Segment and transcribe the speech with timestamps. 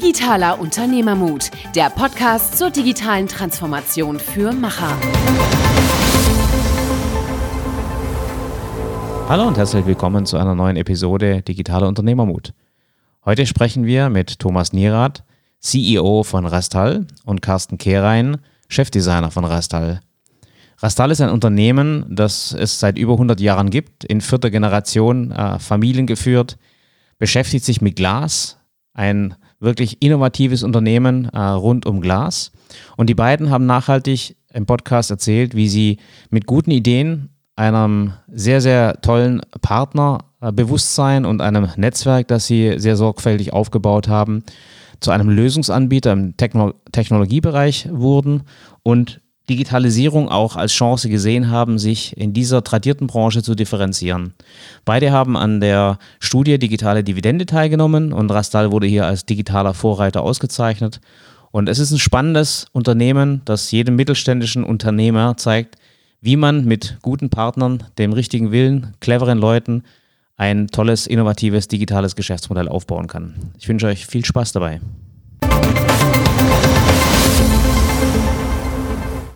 [0.00, 4.96] Digitaler Unternehmermut, der Podcast zur digitalen Transformation für Macher.
[9.28, 12.54] Hallo und herzlich willkommen zu einer neuen Episode Digitaler Unternehmermut.
[13.24, 15.24] Heute sprechen wir mit Thomas Nierath,
[15.58, 18.36] CEO von Rastal und Carsten Kehrein,
[18.68, 19.98] Chefdesigner von Rastal.
[20.78, 25.58] Rastal ist ein Unternehmen, das es seit über 100 Jahren gibt, in vierter Generation, äh,
[25.58, 26.56] familiengeführt,
[27.18, 28.58] beschäftigt sich mit Glas,
[28.94, 32.52] ein wirklich innovatives Unternehmen äh, rund um Glas.
[32.96, 35.98] Und die beiden haben nachhaltig im Podcast erzählt, wie sie
[36.30, 43.52] mit guten Ideen, einem sehr, sehr tollen Partnerbewusstsein und einem Netzwerk, das sie sehr sorgfältig
[43.52, 44.44] aufgebaut haben,
[45.00, 48.42] zu einem Lösungsanbieter im Techno Technologiebereich wurden
[48.82, 54.34] und Digitalisierung auch als Chance gesehen haben, sich in dieser tradierten Branche zu differenzieren.
[54.84, 60.22] Beide haben an der Studie Digitale Dividende teilgenommen und Rastal wurde hier als digitaler Vorreiter
[60.22, 61.00] ausgezeichnet.
[61.50, 65.76] Und es ist ein spannendes Unternehmen, das jedem mittelständischen Unternehmer zeigt,
[66.20, 69.84] wie man mit guten Partnern, dem richtigen Willen, cleveren Leuten
[70.36, 73.34] ein tolles, innovatives, digitales Geschäftsmodell aufbauen kann.
[73.58, 74.80] Ich wünsche euch viel Spaß dabei.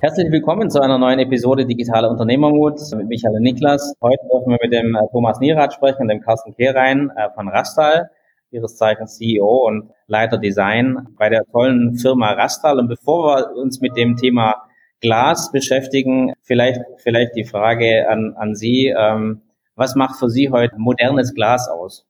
[0.05, 3.95] Herzlich willkommen zu einer neuen Episode Digitaler Unternehmermut mit Michael und Niklas.
[4.03, 7.47] Heute dürfen wir mit dem äh, Thomas Nierath sprechen und dem Carsten Kehrein äh, von
[7.47, 8.11] Rastal,
[8.51, 12.81] ihres Zeichens CEO und Leiter Design bei der tollen Firma Rastal.
[12.81, 14.57] Und bevor wir uns mit dem Thema
[15.01, 18.89] Glas beschäftigen, vielleicht, vielleicht die Frage an, an Sie.
[18.89, 19.43] Ähm,
[19.77, 22.05] was macht für Sie heute modernes Glas aus?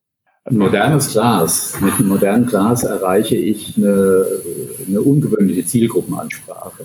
[0.44, 1.78] Ein modernes Glas.
[1.78, 4.24] Mit einem modernen Glas erreiche ich eine,
[4.88, 6.84] eine ungewöhnliche Zielgruppenansprache.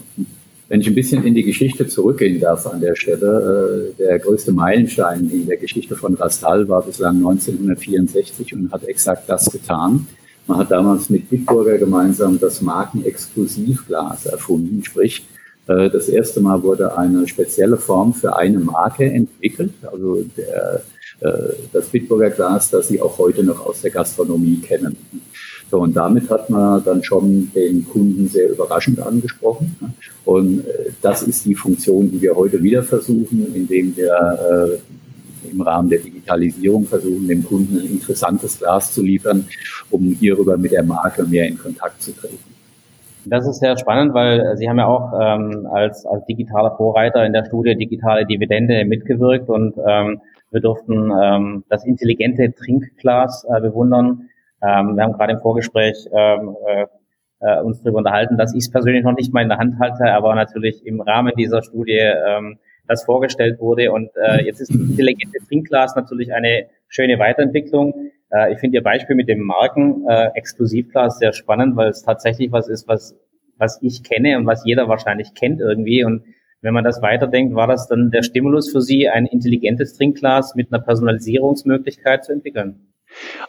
[0.70, 4.52] Wenn ich ein bisschen in die Geschichte zurückgehen darf an der Stelle, äh, der größte
[4.52, 10.08] Meilenstein in der Geschichte von Rastal war bislang 1964 und hat exakt das getan.
[10.46, 15.26] Man hat damals mit Bitburger gemeinsam das Markenexklusivglas erfunden, sprich,
[15.68, 20.84] äh, das erste Mal wurde eine spezielle Form für eine Marke entwickelt, also der,
[21.22, 24.98] äh, das Bitburger Glas, das Sie auch heute noch aus der Gastronomie kennen.
[25.70, 29.76] So, und damit hat man dann schon den Kunden sehr überraschend angesprochen.
[30.24, 34.80] Und äh, das ist die Funktion, die wir heute wieder versuchen, indem wir
[35.44, 39.46] äh, im Rahmen der Digitalisierung versuchen, dem Kunden ein interessantes Glas zu liefern,
[39.90, 42.38] um hierüber mit der Marke mehr in Kontakt zu treten.
[43.26, 47.34] Das ist sehr spannend, weil Sie haben ja auch ähm, als, als digitaler Vorreiter in
[47.34, 54.30] der Studie Digitale Dividende mitgewirkt und ähm, wir durften ähm, das intelligente Trinkglas äh, bewundern
[54.62, 56.86] ähm, wir haben gerade im Vorgespräch ähm, äh,
[57.40, 60.12] äh, uns darüber unterhalten, dass ich es persönlich noch nicht mal in der Hand halte,
[60.12, 62.58] aber natürlich im Rahmen dieser Studie ähm,
[62.88, 63.92] das vorgestellt wurde.
[63.92, 68.12] Und äh, jetzt ist das intelligente Trinkglas natürlich eine schöne Weiterentwicklung.
[68.32, 72.70] Äh, ich finde Ihr Beispiel mit dem Marken-Exklusivglas äh, sehr spannend, weil es tatsächlich was
[72.70, 73.16] ist, was,
[73.58, 76.04] was ich kenne und was jeder wahrscheinlich kennt irgendwie.
[76.04, 76.24] Und
[76.62, 80.74] wenn man das weiterdenkt, war das dann der Stimulus für Sie, ein intelligentes Trinkglas mit
[80.74, 82.88] einer Personalisierungsmöglichkeit zu entwickeln?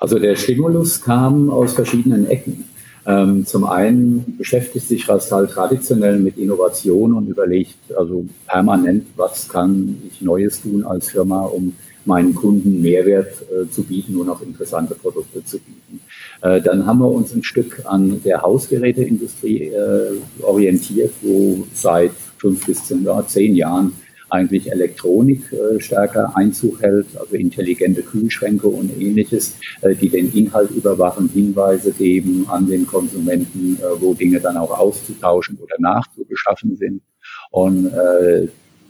[0.00, 2.64] Also der Stimulus kam aus verschiedenen Ecken.
[3.06, 9.96] Ähm, zum einen beschäftigt sich Rastal traditionell mit Innovation und überlegt also permanent, was kann
[10.06, 11.74] ich Neues tun als Firma, um
[12.04, 16.00] meinen Kunden Mehrwert äh, zu bieten und auch interessante Produkte zu bieten.
[16.42, 22.66] Äh, dann haben wir uns ein Stück an der Hausgeräteindustrie äh, orientiert, wo seit fünf
[22.66, 23.92] bis zehn, zehn Jahren
[24.30, 30.70] eigentlich Elektronik äh, stärker Einzug hält, also intelligente Kühlschränke und ähnliches, äh, die den Inhalt
[30.70, 37.02] überwachen, Hinweise geben an den Konsumenten, äh, wo Dinge dann auch auszutauschen oder nachzubeschaffen sind.
[37.50, 37.90] Und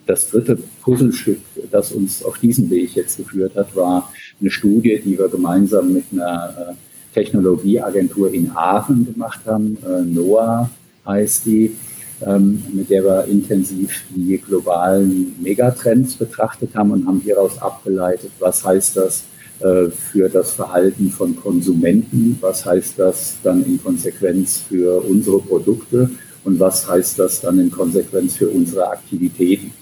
[0.07, 1.39] das dritte Puzzlestück,
[1.71, 6.05] das uns auf diesen Weg jetzt geführt hat, war eine Studie, die wir gemeinsam mit
[6.13, 6.77] einer
[7.15, 9.79] Technologieagentur in Aachen gemacht haben.
[10.07, 10.71] NOAA
[11.07, 11.77] heißt die
[12.21, 18.97] mit der wir intensiv die globalen Megatrends betrachtet haben und haben hieraus abgeleitet, was heißt
[18.97, 19.25] das
[19.61, 26.11] äh, für das Verhalten von Konsumenten, was heißt das dann in Konsequenz für unsere Produkte
[26.45, 29.73] und was heißt das dann in Konsequenz für unsere Aktivitäten.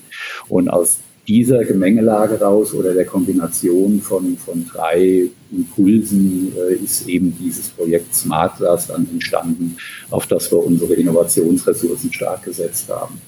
[0.48, 7.36] Und aus dieser Gemengelage raus oder der Kombination von, von drei Impulsen äh, ist eben
[7.38, 9.76] dieses Projekt Smart Glass dann entstanden,
[10.10, 13.20] auf das wir unsere Innovationsressourcen stark gesetzt haben.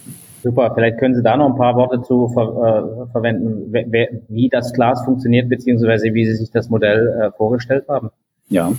[0.43, 4.49] Super, vielleicht können Sie da noch ein paar Worte zu ver äh, verwenden, wer, wie
[4.49, 8.11] das Glas funktioniert, beziehungsweise wie Sie sich das Modell äh, vorgestellt haben.
[8.49, 8.73] Ja,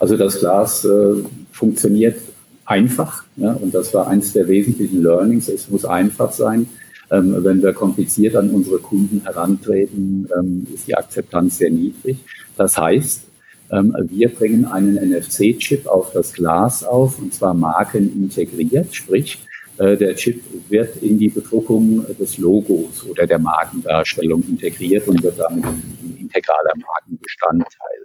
[0.00, 1.22] also das Glas äh,
[1.52, 2.16] funktioniert
[2.64, 5.48] einfach ja, und das war eines der wesentlichen Learnings.
[5.48, 6.66] Es muss einfach sein
[7.12, 12.18] ähm, wenn wir kompliziert an unsere Kunden herantreten, ähm, ist die Akzeptanz sehr niedrig.
[12.56, 13.28] Das heißt,
[13.72, 19.38] Ähm, wir bringen einen NFC-Chip auf das Glas auf, und zwar markenintegriert, sprich,
[19.78, 25.38] äh, der Chip wird in die Bedruckung des Logos oder der Markendarstellung integriert und wird
[25.38, 28.00] damit ein integraler Markenbestandteil.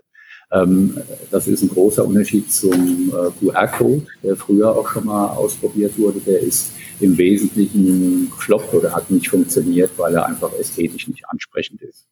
[0.52, 0.98] Ähm,
[1.30, 6.20] das ist ein großer Unterschied zum äh, QR-Code, der früher auch schon mal ausprobiert wurde.
[6.20, 11.82] Der ist im Wesentlichen gefloppt oder hat nicht funktioniert, weil er einfach ästhetisch nicht ansprechend
[11.82, 12.06] ist.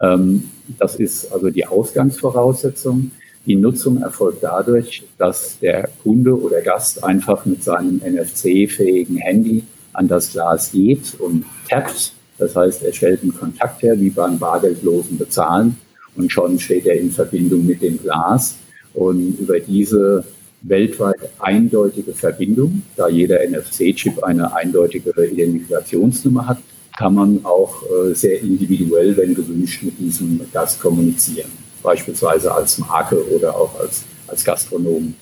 [0.00, 3.10] Ähm, das ist also die Ausgangsvoraussetzung.
[3.46, 10.08] Die Nutzung erfolgt dadurch, dass der Kunde oder Gast einfach mit seinem NFC-fähigen Handy an
[10.08, 12.14] das Glas geht und tappt.
[12.38, 15.76] Das heißt, er stellt einen Kontakt her, wie beim bargeldlosen Bezahlen.
[16.16, 18.56] Und schon steht er in Verbindung mit dem Glas.
[18.94, 20.24] Und über diese
[20.62, 26.58] weltweit eindeutige Verbindung, da jeder NFC-Chip eine eindeutige Identifikationsnummer hat,
[26.96, 31.50] kann man auch äh, sehr individuell, wenn gewünscht, mit diesem Gast kommunizieren
[31.84, 35.14] beispielsweise als Marke oder auch als, als Gastronom.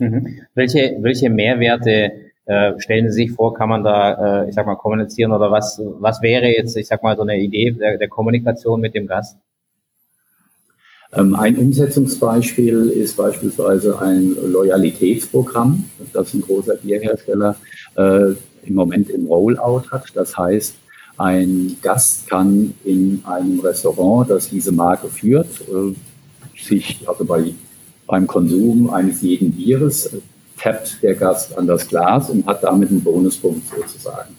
[0.00, 0.40] Mhm.
[0.54, 4.76] Welche, welche Mehrwerte äh, stellen Sie sich vor, kann man da, äh, ich sag mal,
[4.76, 8.80] kommunizieren oder was, was wäre jetzt, ich sag mal, so eine Idee der, der Kommunikation
[8.80, 9.36] mit dem Gast?
[11.12, 17.56] Ähm, ein Umsetzungsbeispiel ist beispielsweise ein Loyalitätsprogramm, das ein großer Bierhersteller
[17.96, 18.30] äh,
[18.64, 20.04] im Moment im Rollout hat.
[20.14, 20.76] Das heißt,
[21.18, 25.94] ein Gast kann in einem Restaurant, das diese Marke führt, äh,
[26.60, 27.54] sich also bei,
[28.06, 30.10] beim Konsum eines jeden Bieres
[30.58, 34.34] tappt der Gast an das Glas und hat damit einen Bonuspunkt sozusagen.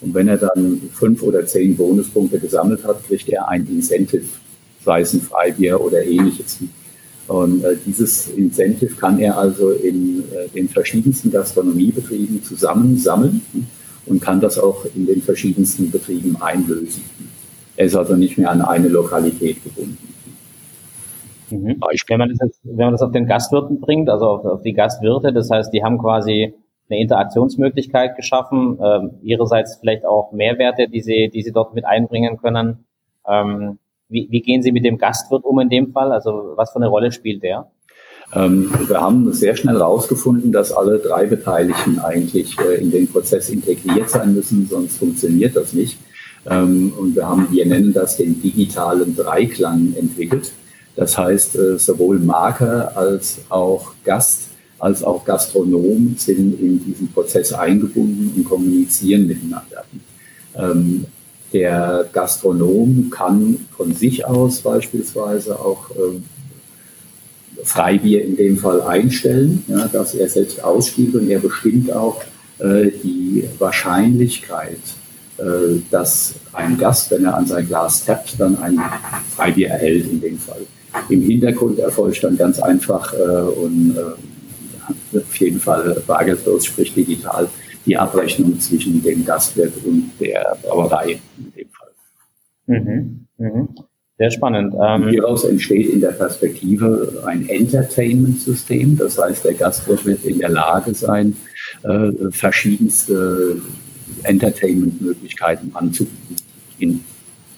[0.00, 4.24] Und wenn er dann fünf oder zehn Bonuspunkte gesammelt hat, kriegt er ein Incentive,
[4.84, 6.58] sei es ein Freibier oder ähnliches.
[7.28, 13.42] Und äh, dieses Incentive kann er also in äh, den verschiedensten Gastronomiebetrieben zusammensammeln
[14.06, 17.04] und kann das auch in den verschiedensten Betrieben einlösen.
[17.76, 20.09] Er ist also nicht mehr an eine Lokalität gebunden.
[21.50, 21.80] Mhm.
[22.08, 24.72] Wenn, man das jetzt, wenn man das auf den Gastwirten bringt, also auf, auf, die
[24.72, 26.54] Gastwirte, das heißt, die haben quasi
[26.88, 32.36] eine Interaktionsmöglichkeit geschaffen, ähm, ihrerseits vielleicht auch Mehrwerte, die sie, die sie dort mit einbringen
[32.36, 32.84] können.
[33.28, 36.10] Ähm, wie, wie gehen Sie mit dem Gastwirt um in dem Fall?
[36.12, 37.70] Also was für eine Rolle spielt der?
[38.32, 43.50] Ähm, wir haben sehr schnell herausgefunden, dass alle drei Beteiligten eigentlich äh, in den Prozess
[43.50, 45.98] integriert sein müssen, sonst funktioniert das nicht.
[46.48, 50.52] Ähm, und wir haben, wir nennen das den digitalen Dreiklang entwickelt.
[50.96, 54.48] Das heißt, äh, sowohl Marke als auch Gast
[54.78, 59.84] als auch Gastronom sind in diesen Prozess eingebunden und kommunizieren miteinander.
[60.56, 61.04] Ähm,
[61.52, 65.90] der Gastronom kann von sich aus beispielsweise auch
[67.64, 72.22] Freibier in dem Fall einstellen, dass er selbst ausspielt und er bestimmt auch
[72.58, 74.80] äh, die Wahrscheinlichkeit,
[75.38, 78.78] äh, dass ein Gast, wenn er an sein Glas tappt, dann ein
[79.34, 80.66] Freibier erhält in dem Fall.
[81.08, 87.48] Im Hintergrund erfolgt dann ganz einfach äh, und äh, auf jeden Fall bargeldlos, sprich digital,
[87.86, 91.88] die Abrechnung zwischen dem Gastwirt und der Brauerei in dem Fall.
[92.66, 93.26] Mhm.
[93.38, 93.68] Mhm.
[94.18, 94.74] Sehr spannend.
[94.78, 98.98] Ähm, Hieraus entsteht in der Perspektive ein Entertainment-System.
[98.98, 101.36] Das heißt, der Gastwirt wird in der Lage sein,
[101.84, 103.62] äh, verschiedenste
[104.24, 107.04] Entertainment-Möglichkeiten anzubieten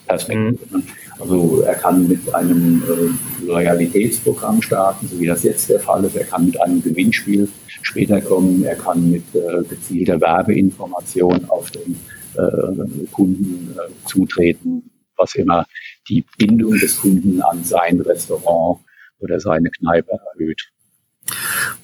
[0.07, 0.57] Perspektive.
[0.69, 0.83] Mhm.
[1.19, 6.15] Also er kann mit einem äh, Loyalitätsprogramm starten, so wie das jetzt der Fall ist.
[6.15, 7.47] Er kann mit einem Gewinnspiel
[7.81, 8.63] später kommen.
[8.63, 11.95] Er kann mit äh, gezielter Werbeinformation auf den
[12.35, 15.65] äh, Kunden äh, zutreten, was immer
[16.09, 18.79] die Bindung des Kunden an sein Restaurant
[19.19, 20.72] oder seine Kneipe erhöht.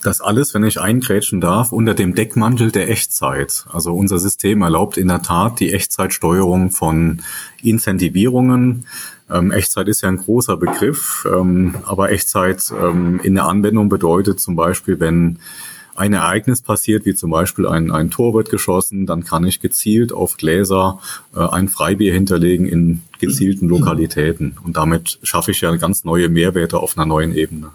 [0.04, 3.66] Das alles, wenn ich eingrätschen darf, unter dem Deckmantel der Echtzeit.
[3.72, 7.22] Also unser System erlaubt in der Tat die Echtzeitsteuerung von
[7.62, 8.86] Incentivierungen.
[9.30, 14.40] Ähm, Echtzeit ist ja ein großer Begriff, ähm, aber Echtzeit ähm, in der Anwendung bedeutet
[14.40, 15.40] zum Beispiel, wenn
[15.96, 20.14] ein Ereignis passiert, wie zum Beispiel ein, ein Tor wird geschossen, dann kann ich gezielt
[20.14, 21.00] auf Gläser
[21.36, 24.58] äh, ein Freibier hinterlegen in gezielten Lokalitäten.
[24.64, 27.72] Und damit schaffe ich ja ganz neue Mehrwerte auf einer neuen Ebene.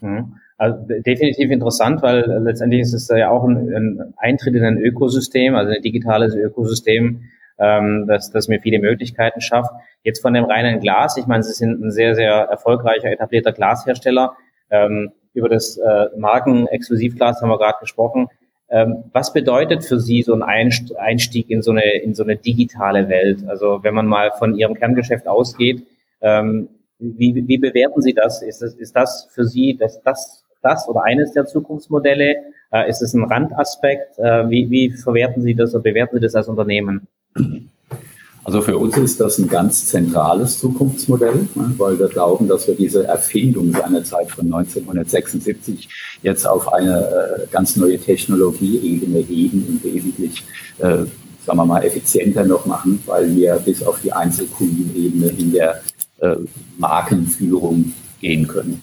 [0.00, 0.34] Mhm.
[0.58, 5.56] Also definitiv interessant, weil letztendlich ist es ja auch ein, ein Eintritt in ein Ökosystem,
[5.56, 7.22] also ein digitales Ökosystem,
[7.58, 9.72] ähm, das, das mir viele Möglichkeiten schafft.
[10.02, 14.36] Jetzt von dem reinen Glas, ich meine, Sie sind ein sehr, sehr erfolgreicher, etablierter Glashersteller.
[14.70, 18.28] Ähm, über das äh, Markenexklusivglas haben wir gerade gesprochen.
[18.68, 23.08] Ähm, was bedeutet für Sie so ein Einstieg in so eine in so eine digitale
[23.08, 23.44] Welt?
[23.46, 25.86] Also wenn man mal von Ihrem Kerngeschäft ausgeht,
[26.20, 26.68] ähm,
[26.98, 28.42] wie, wie bewerten Sie das?
[28.42, 32.36] Ist das, ist das für Sie das, das, das oder eines der Zukunftsmodelle?
[32.72, 34.18] Äh, ist es ein Randaspekt?
[34.18, 37.06] Äh, wie, wie verwerten Sie das oder bewerten Sie das als Unternehmen?
[38.44, 42.74] Also für uns ist das ein ganz zentrales Zukunftsmodell, ne, weil wir glauben, dass wir
[42.74, 45.88] diese Erfindung seinerzeit von 1976
[46.22, 50.42] jetzt auf eine äh, ganz neue Technologieebene heben und wesentlich,
[50.78, 51.04] äh,
[51.46, 55.80] sagen wir mal, effizienter noch machen, weil wir bis auf die Einzelkundenebene in der
[56.18, 56.36] äh,
[56.78, 58.82] Markenführung gehen können.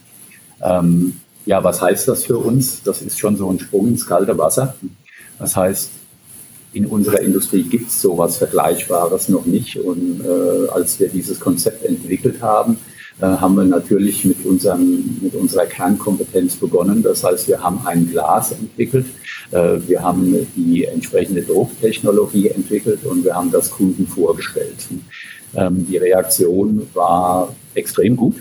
[0.64, 2.84] Ähm, ja, was heißt das für uns?
[2.84, 4.76] Das ist schon so ein Sprung ins kalte Wasser.
[5.40, 5.90] Das heißt,
[6.74, 9.76] in unserer Industrie gibt es sowas Vergleichbares noch nicht.
[9.80, 12.78] Und äh, als wir dieses Konzept entwickelt haben,
[13.20, 17.02] äh, haben wir natürlich mit, unserem, mit unserer Kernkompetenz begonnen.
[17.02, 19.08] Das heißt, wir haben ein Glas entwickelt,
[19.50, 24.88] äh, wir haben die entsprechende Drucktechnologie entwickelt und wir haben das Kunden vorgestellt.
[25.56, 28.36] Ähm, die Reaktion war extrem gut.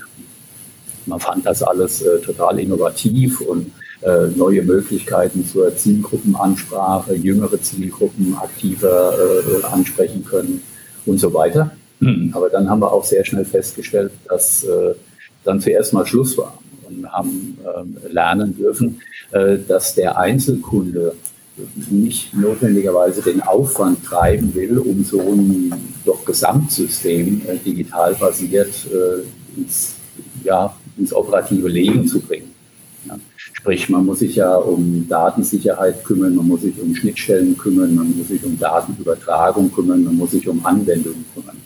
[1.09, 8.35] Man fand das alles äh, total innovativ und äh, neue Möglichkeiten zur Zielgruppenansprache, jüngere Zielgruppen
[8.35, 10.61] aktiver äh, ansprechen können
[11.05, 11.71] und so weiter.
[11.99, 12.31] Mhm.
[12.33, 14.93] Aber dann haben wir auch sehr schnell festgestellt, dass äh,
[15.43, 19.01] dann zuerst mal Schluss war und haben äh, lernen dürfen,
[19.31, 21.13] äh, dass der Einzelkunde
[21.89, 25.73] nicht notwendigerweise den Aufwand treiben will, um so ein
[26.05, 29.95] doch Gesamtsystem äh, digital basiert äh, ins,
[30.43, 32.53] ja, ins operative Leben zu bringen.
[33.07, 33.17] Ja.
[33.37, 38.15] Sprich, man muss sich ja um Datensicherheit kümmern, man muss sich um Schnittstellen kümmern, man
[38.17, 41.57] muss sich um Datenübertragung kümmern, man muss sich um Anwendungen kümmern.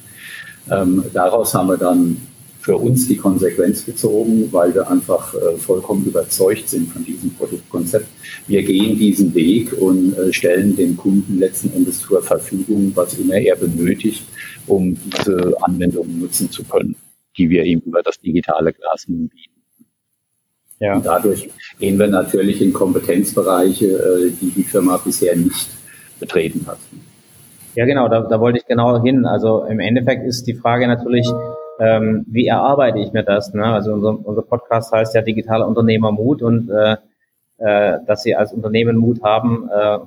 [0.72, 2.18] Ähm, daraus haben wir dann
[2.64, 8.08] für uns die Konsequenz gezogen, weil wir einfach äh, vollkommen überzeugt sind von diesem Produktkonzept.
[8.48, 13.34] Wir gehen diesen Weg und äh, stellen dem Kunden letzten Endes zur Verfügung, was immer
[13.34, 14.24] er benötigt,
[14.66, 16.96] um diese Anwendungen nutzen zu können,
[17.38, 19.54] die wir ihm über das digitale Glas bieten.
[20.80, 20.96] Ja.
[20.96, 21.50] Und dadurch
[21.80, 25.70] gehen wir natürlich in Kompetenzbereiche, äh, die die Firma bisher nicht
[26.20, 26.80] betreten hat.
[27.76, 29.26] Ja, genau, da, da wollte ich genau hin.
[29.26, 31.28] Also im Endeffekt ist die Frage natürlich,
[31.80, 33.54] ähm, wie erarbeite ich mir das?
[33.54, 33.66] Ne?
[33.66, 36.98] Also unser, unser Podcast heißt ja digitaler Unternehmermut und äh,
[37.58, 40.00] äh, dass Sie als Unternehmen Mut haben, äh,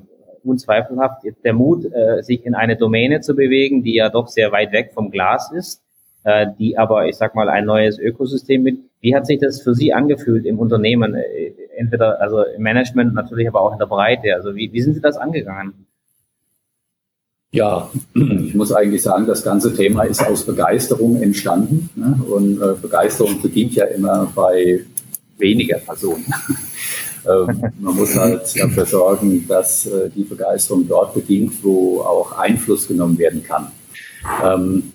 [0.44, 4.72] unzweifelhaft der Mut, äh, sich in eine Domäne zu bewegen, die ja doch sehr weit
[4.72, 5.82] weg vom Glas ist,
[6.26, 9.74] äh, die aber, ich sag mal, ein neues Ökosystem mit wie hat sich das für
[9.74, 11.14] Sie angefühlt im Unternehmen?
[11.14, 14.34] Äh, entweder also im Management, natürlich aber auch in der Breite.
[14.34, 15.86] Also wie, wie sind Sie das angegangen?
[17.52, 21.90] Ja, ich muss eigentlich sagen, das ganze Thema ist aus Begeisterung entstanden.
[21.94, 22.18] Ne?
[22.28, 24.80] Und äh, Begeisterung beginnt ja immer bei
[25.38, 26.24] weniger Personen.
[27.24, 32.88] ähm, man muss halt dafür sorgen, dass äh, die Begeisterung dort beginnt, wo auch Einfluss
[32.88, 33.70] genommen werden kann.
[34.44, 34.92] Ähm,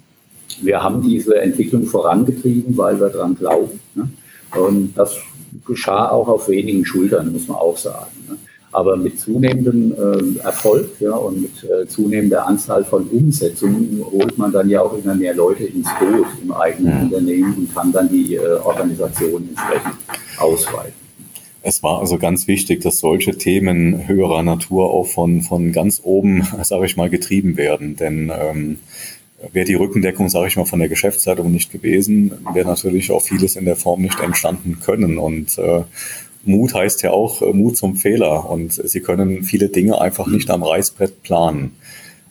[0.62, 3.80] wir haben diese Entwicklung vorangetrieben, weil wir daran glauben.
[3.96, 4.10] Ne?
[4.56, 5.18] Und das
[5.66, 8.12] geschah auch auf wenigen Schultern, muss man auch sagen.
[8.28, 8.38] Ne?
[8.74, 14.52] Aber mit zunehmendem äh, Erfolg ja, und mit äh, zunehmender Anzahl von Umsetzungen holt man
[14.52, 17.02] dann ja auch immer mehr Leute ins Boot im eigenen ja.
[17.02, 19.98] Unternehmen und kann dann die äh, Organisation entsprechend
[20.38, 21.02] ausweiten.
[21.64, 26.48] Es war also ganz wichtig, dass solche Themen höherer Natur auch von, von ganz oben,
[26.64, 27.96] sage ich mal, getrieben werden.
[27.96, 28.80] Denn ähm,
[29.52, 33.56] Wäre die Rückendeckung, sage ich mal, von der Geschäftsleitung nicht gewesen, wäre natürlich auch vieles
[33.56, 35.18] in der Form nicht entstanden können.
[35.18, 35.84] Und äh,
[36.44, 38.50] Mut heißt ja auch äh, Mut zum Fehler.
[38.50, 41.72] Und Sie können viele Dinge einfach nicht am Reißbrett planen.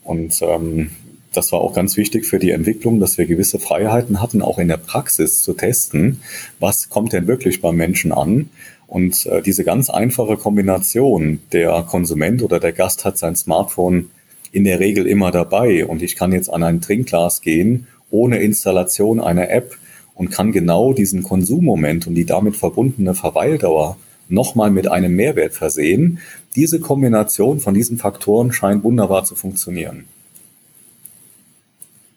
[0.05, 0.91] Und ähm,
[1.33, 4.69] das war auch ganz wichtig für die Entwicklung, dass wir gewisse Freiheiten hatten, auch in
[4.69, 6.21] der Praxis zu testen,
[6.59, 8.51] was kommt denn wirklich beim Menschen an.
[8.87, 14.11] Und äh, diese ganz einfache Kombination, der Konsument oder der Gast hat sein Smartphone
[14.53, 19.21] in der Regel immer dabei und ich kann jetzt an ein Trinkglas gehen ohne Installation
[19.21, 19.77] einer App
[20.15, 23.97] und kann genau diesen Konsummoment und die damit verbundene Verweildauer
[24.29, 26.19] nochmal mit einem Mehrwert versehen.
[26.57, 30.05] Diese Kombination von diesen Faktoren scheint wunderbar zu funktionieren.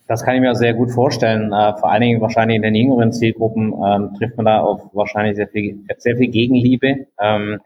[0.07, 1.53] Das kann ich mir sehr gut vorstellen.
[1.53, 5.37] Äh, vor allen Dingen wahrscheinlich in den jüngeren Zielgruppen ähm, trifft man da auf wahrscheinlich
[5.37, 7.07] sehr viel, sehr viel Gegenliebe.
[7.19, 7.59] Ähm,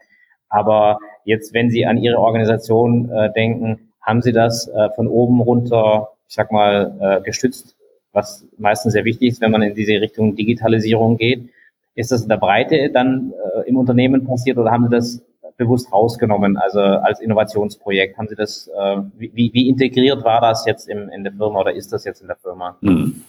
[0.48, 5.40] aber jetzt, wenn Sie an Ihre Organisation äh, denken, haben sie das äh, von oben
[5.40, 7.76] runter, ich sag mal, äh, gestützt,
[8.12, 11.50] was meistens sehr wichtig ist, wenn man in diese Richtung Digitalisierung geht.
[11.94, 15.22] Ist das in der Breite dann äh, im Unternehmen passiert oder haben Sie das
[15.58, 18.16] bewusst rausgenommen, also als Innovationsprojekt?
[18.16, 21.74] Haben Sie das, äh, wie, wie integriert war das jetzt im, in der Firma oder
[21.74, 22.78] ist das jetzt in der Firma?
[22.80, 23.22] Hm.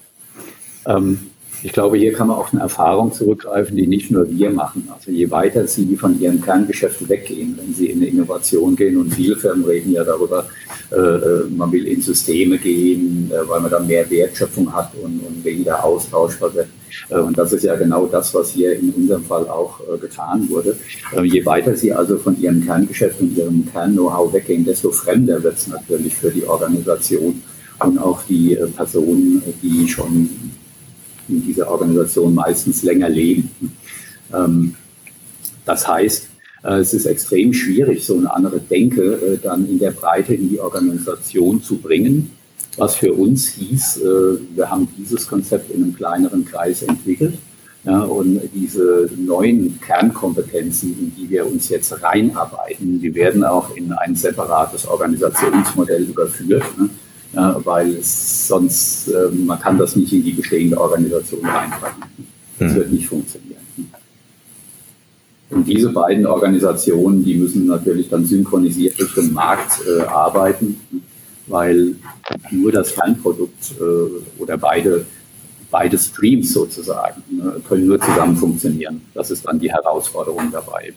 [0.88, 1.32] Ähm,
[1.64, 4.88] ich glaube, hier kann man auf eine Erfahrung zurückgreifen, die nicht nur wir machen.
[4.94, 9.14] Also je weiter Sie von Ihrem Kerngeschäft weggehen, wenn Sie in eine Innovation gehen und
[9.14, 10.48] viele Firmen reden ja darüber,
[10.92, 15.20] äh, äh, man will in Systeme gehen, äh, weil man dann mehr Wertschöpfung hat und,
[15.20, 16.68] und weniger austauschbar wird.
[17.10, 20.50] Äh, und das ist ja genau das, was hier in unserem Fall auch äh, getan
[20.50, 20.78] wurde.
[21.16, 25.58] Äh, je weiter Sie also von Ihrem Kerngeschäft und Ihrem Kern-Know-how weggehen, desto fremder wird
[25.58, 27.42] es natürlich für die Organisation
[27.84, 30.30] und auch die Personen, die schon
[31.30, 33.50] in dieser Organisation meistens länger leben.
[34.34, 34.76] Ähm,
[35.66, 36.30] das heißt,
[36.64, 40.50] äh, es ist extrem schwierig, so eine andere Denke äh, dann in der Breite in
[40.50, 42.32] die Organisation zu bringen.
[42.78, 47.36] Was für uns hieß, äh, wir haben dieses Konzept in einem kleineren Kreis entwickelt.
[47.86, 53.94] Ja, und diese neuen Kernkompetenzen, in die wir uns jetzt reinarbeiten, die werden auch in
[53.94, 56.90] ein separates Organisationsmodell überführt, ne?
[57.34, 62.04] Ja, weil es sonst, man kann das nicht in die bestehende Organisation reinpacken.
[62.58, 62.76] Das hm.
[62.76, 63.60] wird nicht funktionieren.
[65.50, 70.80] Und diese beiden Organisationen, die müssen natürlich dann synchronisiert Richtung Markt äh, arbeiten,
[71.48, 71.96] weil
[72.52, 75.06] nur das Kernprodukt äh, oder beide,
[75.72, 79.02] beide Streams sozusagen äh, können nur zusammen funktionieren.
[79.16, 80.94] Das ist dann die Herausforderung dabei.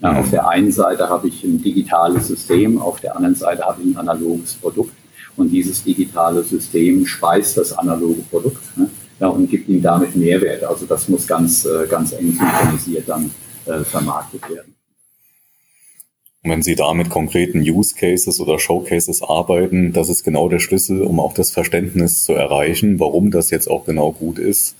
[0.00, 3.82] Ja, auf der einen Seite habe ich ein digitales System, auf der anderen Seite habe
[3.82, 4.92] ich ein analoges Produkt.
[5.40, 10.62] Und dieses digitale System speist das analoge Produkt ne, ja, und gibt ihm damit Mehrwert.
[10.64, 13.30] Also das muss ganz, äh, ganz eng synchronisiert dann
[13.64, 14.74] äh, vermarktet werden.
[16.42, 21.00] Wenn Sie da mit konkreten Use Cases oder Showcases arbeiten, das ist genau der Schlüssel,
[21.00, 24.76] um auch das Verständnis zu erreichen, warum das jetzt auch genau gut ist.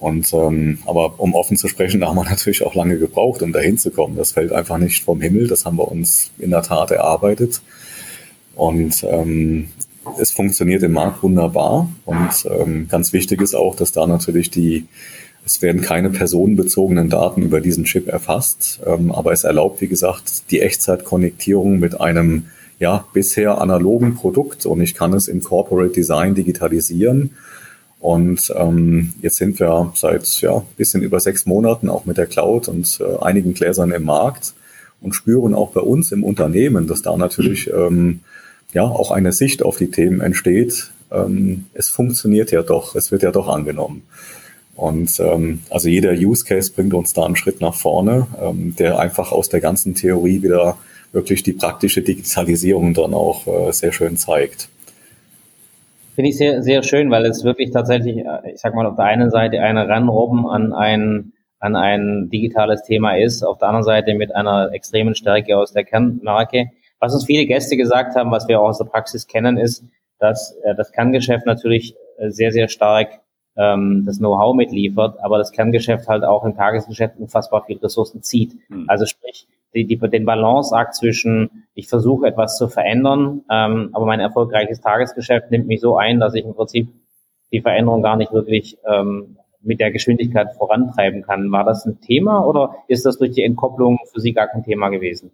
[0.00, 3.52] Und ähm, aber um offen zu sprechen, da haben wir natürlich auch lange gebraucht, um
[3.52, 4.16] dahin zu kommen.
[4.16, 5.46] Das fällt einfach nicht vom Himmel.
[5.46, 7.62] Das haben wir uns in der Tat erarbeitet.
[8.54, 9.68] Und ähm,
[10.18, 11.88] es funktioniert im Markt wunderbar.
[12.04, 14.86] Und ähm, ganz wichtig ist auch, dass da natürlich die
[15.44, 20.50] es werden keine personenbezogenen Daten über diesen Chip erfasst, ähm, aber es erlaubt, wie gesagt,
[20.50, 22.46] die Echtzeitkonnektierung mit einem
[22.78, 27.30] ja bisher analogen Produkt und ich kann es im Corporate Design digitalisieren.
[28.00, 32.66] Und ähm, jetzt sind wir seit ja bisschen über sechs Monaten auch mit der Cloud
[32.66, 34.54] und äh, einigen Gläsern im Markt
[35.00, 38.20] und spüren auch bei uns im Unternehmen, dass da natürlich ähm,
[38.72, 40.90] ja auch eine Sicht auf die Themen entsteht.
[41.10, 44.02] Ähm, es funktioniert ja doch, es wird ja doch angenommen.
[44.74, 48.98] Und ähm, also jeder Use Case bringt uns da einen Schritt nach vorne, ähm, der
[48.98, 50.78] einfach aus der ganzen Theorie wieder
[51.12, 54.68] wirklich die praktische Digitalisierung dann auch äh, sehr schön zeigt.
[56.14, 59.04] Finde ich sehr, sehr schön, weil es wirklich tatsächlich, äh, ich sag mal, auf der
[59.04, 64.14] einen Seite eine Ranrobben an ein, an ein digitales Thema ist, auf der anderen Seite
[64.14, 66.70] mit einer extremen Stärke aus der Kernmarke.
[67.02, 69.84] Was uns viele Gäste gesagt haben, was wir auch aus der Praxis kennen, ist,
[70.20, 73.08] dass äh, das Kerngeschäft natürlich äh, sehr, sehr stark
[73.56, 78.54] ähm, das Know-how mitliefert, aber das Kerngeschäft halt auch im Tagesgeschäft unfassbar viel Ressourcen zieht.
[78.68, 78.84] Mhm.
[78.86, 84.20] Also sprich, die, die, den Balanceakt zwischen, ich versuche etwas zu verändern, ähm, aber mein
[84.20, 86.86] erfolgreiches Tagesgeschäft nimmt mich so ein, dass ich im Prinzip
[87.50, 91.50] die Veränderung gar nicht wirklich ähm, mit der Geschwindigkeit vorantreiben kann.
[91.50, 94.88] War das ein Thema oder ist das durch die Entkopplung für Sie gar kein Thema
[94.88, 95.32] gewesen?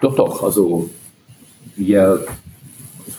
[0.00, 0.42] Doch, doch.
[0.42, 0.88] Also
[1.76, 2.26] wir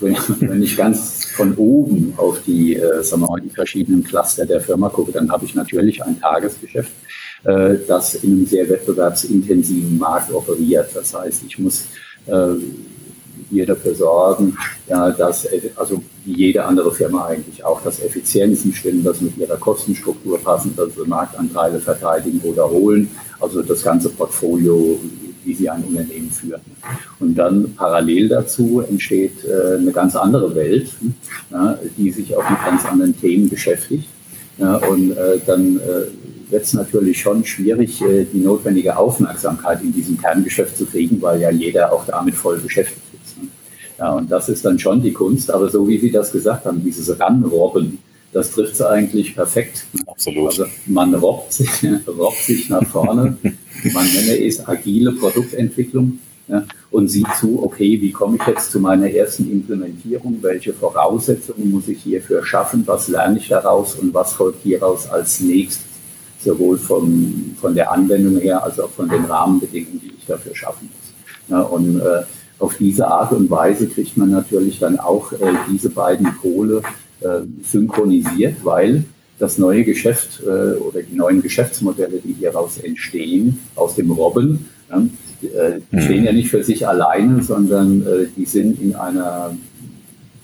[0.00, 4.60] wenn ich ganz von oben auf die, äh, sagen wir mal, die verschiedenen Cluster der
[4.60, 6.90] Firma gucke, dann habe ich natürlich ein Tagesgeschäft,
[7.44, 10.88] äh, das in einem sehr wettbewerbsintensiven Markt operiert.
[10.94, 11.84] Das heißt, ich muss
[12.26, 12.54] äh,
[13.50, 14.56] hier dafür sorgen,
[14.88, 19.56] ja, dass, also wie jede andere Firma eigentlich auch, dass Effizienzen stimmen, dass mit ihrer
[19.56, 23.10] Kostenstruktur passen, dass sie Marktanteile verteidigen oder holen.
[23.40, 24.98] Also das ganze Portfolio
[25.44, 26.60] wie sie ein Unternehmen führen.
[27.18, 30.90] Und dann parallel dazu entsteht äh, eine ganz andere Welt,
[31.50, 34.08] ja, die sich auch mit ganz anderen Themen beschäftigt.
[34.58, 39.92] Ja, und äh, dann äh, wird es natürlich schon schwierig, äh, die notwendige Aufmerksamkeit in
[39.92, 43.42] diesem Kerngeschäft zu kriegen, weil ja jeder auch damit voll beschäftigt ist.
[43.42, 43.48] Ne?
[43.98, 45.50] Ja, und das ist dann schon die Kunst.
[45.50, 47.98] Aber so wie Sie das gesagt haben, dieses Ranrobben,
[48.32, 49.86] das trifft es eigentlich perfekt.
[50.06, 50.48] Absolut.
[50.48, 51.68] Also man robbt sich,
[52.06, 53.36] robbt sich nach vorne.
[53.92, 58.80] man nenne es agile Produktentwicklung ja, und sieht zu, okay, wie komme ich jetzt zu
[58.80, 60.38] meiner ersten Implementierung?
[60.42, 62.82] Welche Voraussetzungen muss ich hierfür schaffen?
[62.86, 65.86] Was lerne ich daraus und was folgt hieraus als nächstes?
[66.42, 70.88] Sowohl vom, von der Anwendung her als auch von den Rahmenbedingungen, die ich dafür schaffen
[70.88, 71.50] muss.
[71.50, 72.22] Ja, und äh,
[72.58, 76.82] auf diese Art und Weise kriegt man natürlich dann auch äh, diese beiden Pole
[77.62, 79.04] synchronisiert, weil
[79.40, 85.80] das neue Geschäft äh, oder die neuen Geschäftsmodelle, die hieraus entstehen, aus dem Robben, äh,
[85.90, 86.00] die mhm.
[86.00, 89.56] stehen ja nicht für sich alleine, sondern äh, die sind in einer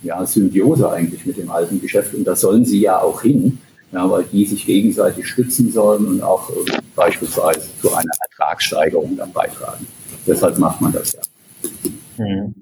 [0.03, 3.59] ja, Symbiose eigentlich mit dem alten Geschäft und da sollen sie ja auch hin,
[3.93, 9.33] ja, weil die sich gegenseitig stützen sollen und auch äh, beispielsweise zu einer Ertragssteigerung dann
[9.33, 9.87] beitragen.
[10.27, 11.21] Deshalb macht man das ja.
[12.19, 12.55] Mhm.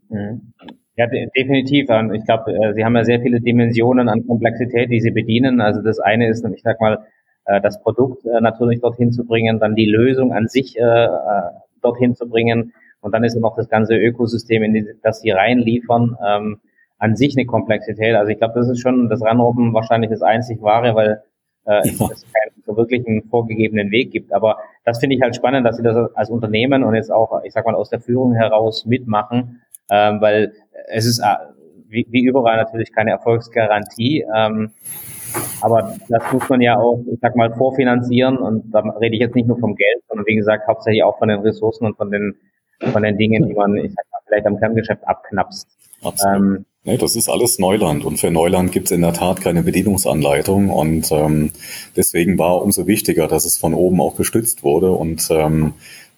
[0.97, 1.89] Ja, de definitiv.
[2.13, 5.61] Ich glaube, äh, Sie haben ja sehr viele Dimensionen an Komplexität, die Sie bedienen.
[5.61, 6.99] Also das eine ist, ich sag mal,
[7.47, 10.77] äh, das Produkt äh, natürlich dorthin zu bringen, dann die Lösung an sich
[11.83, 12.73] dorthin zu bringen
[13.05, 16.61] und dann ist noch das ganze Ökosystem, in das Sie reinliefern, ähm,
[16.99, 18.15] an sich eine Komplexität.
[18.15, 21.23] Also ich glaube, das ist schon das Ranrobben wahrscheinlich das einzig wahre, weil
[21.67, 22.09] äh, ja.
[22.11, 24.33] es keinen so wirklich einen vorgegebenen Weg gibt.
[24.33, 27.53] Aber das finde ich halt spannend, dass sie das als Unternehmen und jetzt auch, ich
[27.53, 30.55] sag mal, aus der Führung heraus mitmachen, ähm, weil
[30.89, 31.37] es ist äh,
[31.89, 34.27] wie, wie überall natürlich keine Erfolgsgarantie.
[34.35, 34.73] Ähm,
[35.61, 39.35] aber das muss man ja auch, ich sag mal, vorfinanzieren und da rede ich jetzt
[39.35, 42.37] nicht nur vom Geld, sondern wie gesagt, hauptsächlich auch von den Ressourcen und von den,
[42.93, 45.69] von den Dingen, die man, ich sag mal, vielleicht am Kerngeschäft abknapst.
[46.03, 46.37] Absolut.
[46.37, 49.63] Ähm, Nee, das ist alles Neuland und für Neuland gibt es in der Tat keine
[49.63, 51.51] Bedienungsanleitung und ähm,
[51.97, 55.73] deswegen war umso wichtiger, dass es von oben auch gestützt wurde und ähm,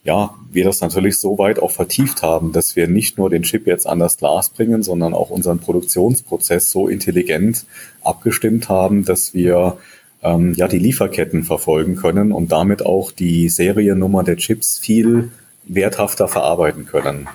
[0.07, 3.67] ja, wir das natürlich so weit auch vertieft haben, dass wir nicht nur den Chip
[3.67, 7.67] jetzt an das Glas bringen, sondern auch unseren Produktionsprozess so intelligent
[8.03, 9.79] abgestimmt haben, dass wir
[10.23, 15.33] ähm, ja die Lieferketten verfolgen können und damit auch die Seriennummer der Chips viel
[15.65, 17.29] werthafter verarbeiten können.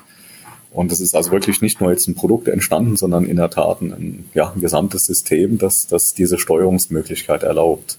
[0.71, 3.81] Und es ist also wirklich nicht nur jetzt ein Produkt entstanden, sondern in der Tat
[3.81, 7.97] ein, ja, ein gesamtes System, das, das diese Steuerungsmöglichkeit erlaubt.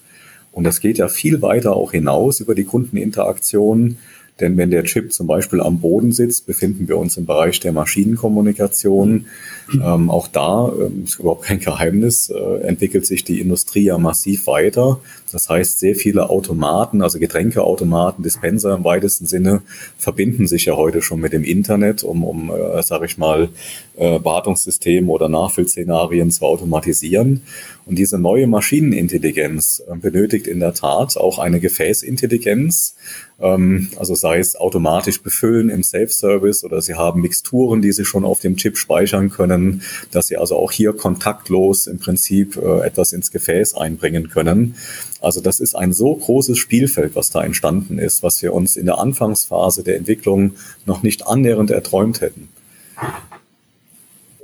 [0.50, 3.98] Und das geht ja viel weiter auch hinaus über die Kundeninteraktion.
[4.42, 7.72] Denn wenn der Chip zum Beispiel am Boden sitzt, befinden wir uns im Bereich der
[7.72, 9.26] Maschinenkommunikation.
[9.72, 14.48] Ähm, auch da ähm, ist überhaupt kein Geheimnis, äh, entwickelt sich die Industrie ja massiv
[14.48, 15.00] weiter.
[15.30, 19.62] Das heißt, sehr viele Automaten, also Getränkeautomaten, Dispenser im weitesten Sinne,
[19.96, 23.48] verbinden sich ja heute schon mit dem Internet, um, um äh, sage ich mal,
[23.96, 27.42] äh, Wartungssysteme oder Nachfüllszenarien zu automatisieren.
[27.84, 32.94] Und diese neue Maschinenintelligenz äh, benötigt in der Tat auch eine Gefäßintelligenz,
[33.40, 38.24] ähm, also sei es automatisch befüllen im Self-Service oder Sie haben Mixturen, die Sie schon
[38.24, 43.12] auf dem Chip speichern können, dass Sie also auch hier kontaktlos im Prinzip äh, etwas
[43.12, 44.76] ins Gefäß einbringen können.
[45.20, 48.86] Also das ist ein so großes Spielfeld, was da entstanden ist, was wir uns in
[48.86, 50.52] der Anfangsphase der Entwicklung
[50.86, 52.48] noch nicht annähernd erträumt hätten.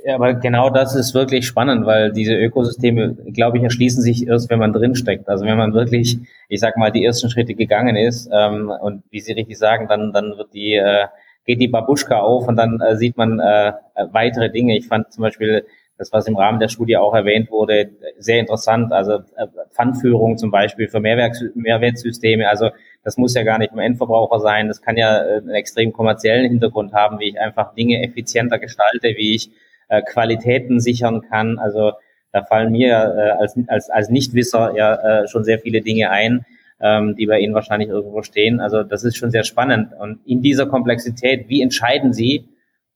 [0.05, 4.49] Ja, aber genau das ist wirklich spannend, weil diese Ökosysteme, glaube ich, erschließen sich erst,
[4.49, 5.27] wenn man drinsteckt.
[5.27, 9.19] Also wenn man wirklich, ich sag mal, die ersten Schritte gegangen ist ähm, und wie
[9.19, 11.07] Sie richtig sagen, dann dann wird die äh,
[11.45, 13.73] geht die Babuschka auf und dann äh, sieht man äh,
[14.11, 14.77] weitere Dinge.
[14.77, 15.65] Ich fand zum Beispiel
[15.97, 18.93] das, was im Rahmen der Studie auch erwähnt wurde, sehr interessant.
[18.93, 22.47] Also äh, Pfandführung zum Beispiel für Mehrwerk Mehrwertsysteme.
[22.47, 22.69] Also
[23.03, 24.67] das muss ja gar nicht im Endverbraucher sein.
[24.67, 29.09] Das kann ja äh, einen extrem kommerziellen Hintergrund haben, wie ich einfach Dinge effizienter gestalte,
[29.17, 29.49] wie ich
[29.89, 31.59] äh, Qualitäten sichern kann.
[31.59, 31.93] Also
[32.31, 36.45] da fallen mir äh, als, als, als Nichtwisser ja äh, schon sehr viele Dinge ein,
[36.79, 38.59] ähm, die bei Ihnen wahrscheinlich irgendwo stehen.
[38.59, 39.93] Also das ist schon sehr spannend.
[39.99, 42.45] Und in dieser Komplexität, wie entscheiden Sie,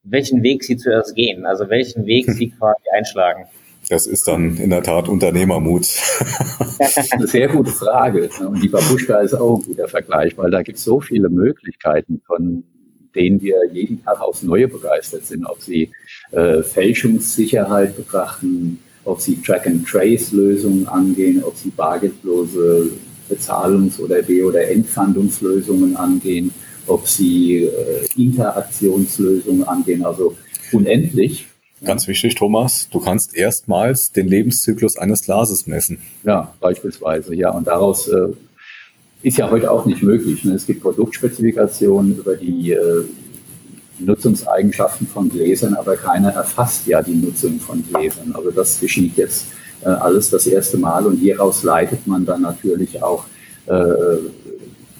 [0.03, 1.45] welchen Weg Sie zuerst gehen?
[1.45, 3.45] Also welchen Weg Sie quasi einschlagen?
[3.89, 5.87] Das ist dann in der Tat Unternehmermut.
[7.11, 8.29] Eine sehr gute Frage.
[8.39, 12.21] Und die Babuschka ist auch ein guter Vergleich, weil da gibt es so viele Möglichkeiten,
[12.25, 12.63] von
[13.15, 15.45] denen wir jeden Tag aufs Neue begeistert sind.
[15.45, 15.91] Ob Sie
[16.31, 22.91] äh, Fälschungssicherheit betrachten, ob Sie Track-and-Trace-Lösungen angehen, ob Sie bargeldlose
[23.29, 26.51] Bezahlungs- oder B- oder Entfandungslösungen angehen,
[26.87, 30.35] ob Sie äh, Interaktionslösungen angehen, also
[30.71, 31.47] unendlich.
[31.83, 35.99] Ganz wichtig, Thomas, du kannst erstmals den Lebenszyklus eines Glases messen.
[36.23, 37.51] Ja, beispielsweise, ja.
[37.51, 38.29] Und daraus äh,
[39.23, 40.43] ist ja heute auch nicht möglich.
[40.43, 40.53] Ne?
[40.53, 43.05] Es gibt Produktspezifikationen über die äh,
[43.99, 48.33] Nutzungseigenschaften von Gläsern, aber keiner erfasst ja die Nutzung von Gläsern.
[48.35, 49.47] Also das geschieht jetzt
[49.81, 53.25] äh, alles das erste Mal und hieraus leitet man dann natürlich auch
[53.67, 54.17] äh,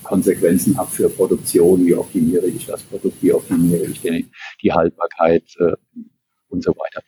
[0.04, 5.44] Konsequenzen ab für Produktion, wie optimiere ich das Produkt, wie optimiere ich die, Haltbarkeit
[6.50, 7.04] und so weiter.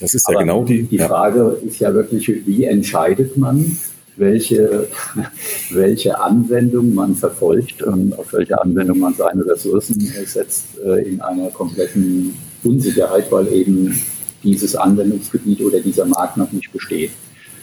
[0.00, 0.84] Das ist ja Aber genau die.
[0.84, 3.76] Die Frage ist ja wirklich, wie entscheidet man,
[4.16, 4.88] welche,
[5.70, 11.50] welche Anwendung man verfolgt und auf welche Anwendung man seine Ressourcen setzt äh, in einer
[11.50, 14.00] kompletten Unsicherheit, weil eben
[14.42, 17.10] dieses Anwendungsgebiet oder dieser Markt noch nicht besteht.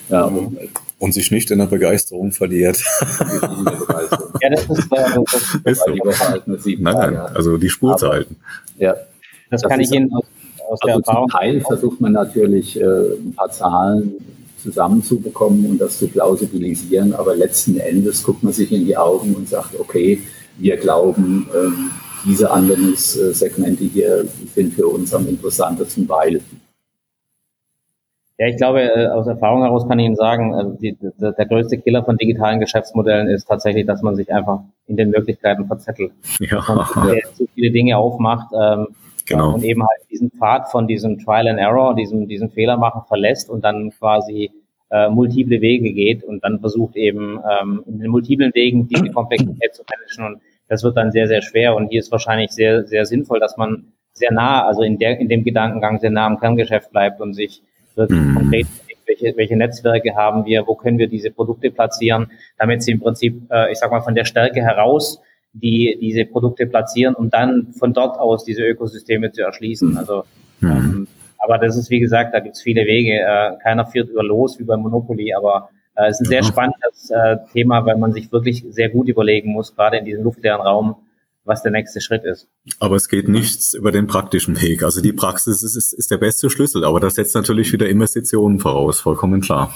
[0.10, 0.58] Ja, und,
[1.00, 2.78] und sich nicht in der Begeisterung verliert.
[4.42, 6.70] ja, das ist, äh, das ist so.
[6.80, 8.36] Nein, nein, also die Spur zu halten.
[8.78, 8.94] Ja,
[9.50, 10.26] das, das kann ich Ihnen aus,
[10.70, 11.30] aus also der Erfahrung.
[11.30, 14.16] Zum Teil versucht man natürlich äh, ein paar Zahlen
[14.62, 19.50] zusammenzubekommen und das zu plausibilisieren, aber letzten Endes guckt man sich in die Augen und
[19.50, 20.22] sagt, okay,
[20.58, 21.92] wir glauben, ähm,
[22.26, 26.42] diese Anwendungssegmente hier sind für uns am interessantesten, weil
[28.42, 31.78] ja, ich glaube, äh, aus Erfahrung heraus kann ich Ihnen sagen, äh, die, der, größte
[31.78, 36.12] Killer von digitalen Geschäftsmodellen ist tatsächlich, dass man sich einfach in den Möglichkeiten verzettelt.
[36.40, 36.58] Ja.
[36.58, 38.88] Und so viele Dinge aufmacht ähm,
[39.32, 39.54] genau.
[39.54, 43.50] und eben halt diesen Pfad von diesem Trial and Error, diesem, diesem Fehler machen verlässt
[43.50, 44.52] und dann quasi
[44.90, 49.74] äh, multiple Wege geht und dann versucht eben ähm, in den multiplen Wegen diese Komplexität
[49.74, 53.06] zu managen und das wird dann sehr, sehr schwer und hier ist wahrscheinlich sehr, sehr
[53.06, 56.92] sinnvoll, dass man sehr nah, also in der in dem Gedankengang sehr nah am Kerngeschäft
[56.92, 57.62] bleibt und sich
[57.96, 58.36] wirklich mhm.
[58.36, 58.68] konkret
[59.12, 63.42] welche, welche Netzwerke haben wir, wo können wir diese Produkte platzieren, damit sie im Prinzip,
[63.52, 65.22] äh, ich sag mal, von der Stärke heraus
[65.54, 69.98] die diese Produkte platzieren, um dann von dort aus diese Ökosysteme zu erschließen.
[69.98, 70.24] Also
[70.60, 70.70] mhm.
[70.70, 71.08] ähm,
[71.42, 73.14] aber das ist, wie gesagt, da gibt es viele Wege.
[73.14, 77.10] Äh, keiner führt über los wie beim Monopoly, aber äh, es ist ein sehr spannendes
[77.10, 80.96] äh, Thema, weil man sich wirklich sehr gut überlegen muss, gerade in diesem luftleeren Raum,
[81.44, 82.48] was der nächste Schritt ist.
[82.80, 84.84] Aber es geht nichts über den praktischen Weg.
[84.84, 88.60] Also die Praxis ist, ist, ist der beste Schlüssel, aber das setzt natürlich wieder Investitionen
[88.60, 89.74] voraus, vollkommen klar.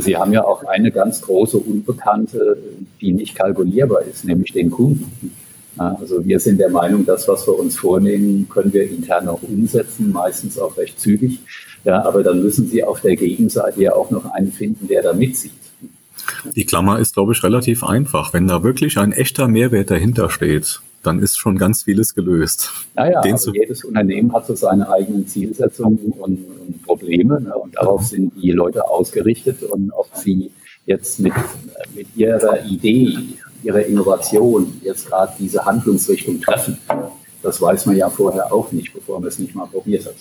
[0.00, 2.58] Sie haben ja auch eine ganz große Unbekannte,
[3.00, 5.32] die nicht kalkulierbar ist, nämlich den Kunden.
[5.76, 10.12] Also wir sind der Meinung, das, was wir uns vornehmen, können wir intern auch umsetzen,
[10.12, 11.40] meistens auch recht zügig.
[11.84, 15.12] Ja, aber dann müssen Sie auf der Gegenseite ja auch noch einen finden, der da
[15.12, 15.52] mitzieht.
[16.54, 18.32] Die Klammer ist, glaube ich, relativ einfach.
[18.32, 22.70] Wenn da wirklich ein echter Mehrwert dahinter steht, dann ist schon ganz vieles gelöst.
[22.94, 28.04] Naja, also jedes Unternehmen hat so seine eigenen Zielsetzungen und, und Probleme ne, und darauf
[28.04, 30.50] sind die Leute ausgerichtet und ob sie
[30.86, 31.32] jetzt mit,
[31.94, 33.16] mit ihrer Idee,
[33.62, 36.78] ihrer Innovation jetzt gerade diese Handlungsrichtung treffen,
[37.42, 40.14] das weiß man ja vorher auch nicht, bevor man es nicht mal probiert hat.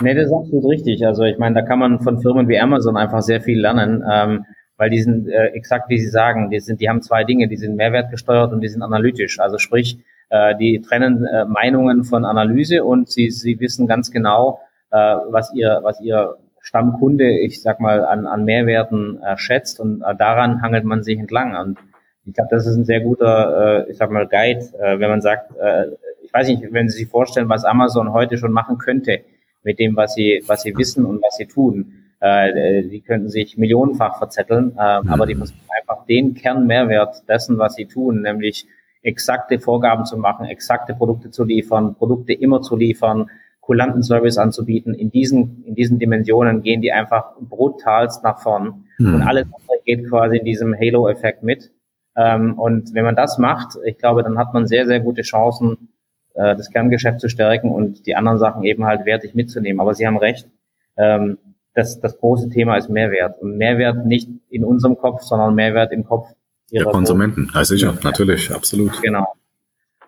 [0.00, 1.04] Nee, das ist absolut richtig.
[1.06, 4.04] Also ich meine, da kann man von Firmen wie Amazon einfach sehr viel lernen.
[4.10, 4.44] Ähm,
[4.80, 7.58] weil die sind äh, exakt wie Sie sagen, die sind, die haben zwei Dinge, die
[7.58, 9.38] sind mehrwertgesteuert und die sind analytisch.
[9.38, 9.98] Also sprich,
[10.30, 15.52] äh, die trennen äh, Meinungen von Analyse und sie, sie wissen ganz genau, äh, was
[15.52, 20.62] ihr, was ihr Stammkunde, ich sag mal, an, an Mehrwerten äh, schätzt und äh, daran
[20.62, 21.54] hangelt man sich entlang.
[21.56, 21.78] Und
[22.24, 25.20] ich glaube, das ist ein sehr guter, äh, ich sag mal, Guide, äh, wenn man
[25.20, 25.88] sagt, äh,
[26.22, 29.20] ich weiß nicht, wenn Sie sich vorstellen, was Amazon heute schon machen könnte
[29.62, 33.56] mit dem, was sie, was sie wissen und was sie tun äh, die könnten sich
[33.56, 35.10] millionenfach verzetteln, äh, mhm.
[35.10, 38.66] aber die müssen einfach den Kernmehrwert dessen, was sie tun, nämlich
[39.02, 43.30] exakte Vorgaben zu machen, exakte Produkte zu liefern, Produkte immer zu liefern,
[43.60, 44.94] kulanten Service anzubieten.
[44.94, 48.84] In diesen, in diesen Dimensionen gehen die einfach brutalst nach vorn.
[48.98, 49.14] Mhm.
[49.14, 51.70] Und alles andere geht quasi in diesem Halo-Effekt mit.
[52.16, 55.88] Ähm, und wenn man das macht, ich glaube, dann hat man sehr, sehr gute Chancen,
[56.34, 59.80] äh, das Kerngeschäft zu stärken und die anderen Sachen eben halt wertig mitzunehmen.
[59.80, 60.48] Aber Sie haben recht.
[60.96, 61.38] Ähm,
[61.74, 63.40] das, das große Thema ist Mehrwert.
[63.40, 66.28] Und Mehrwert nicht in unserem Kopf, sondern Mehrwert im Kopf
[66.70, 69.00] ihrer Der Konsumenten, ja, sicher, natürlich, absolut.
[69.02, 69.26] Genau.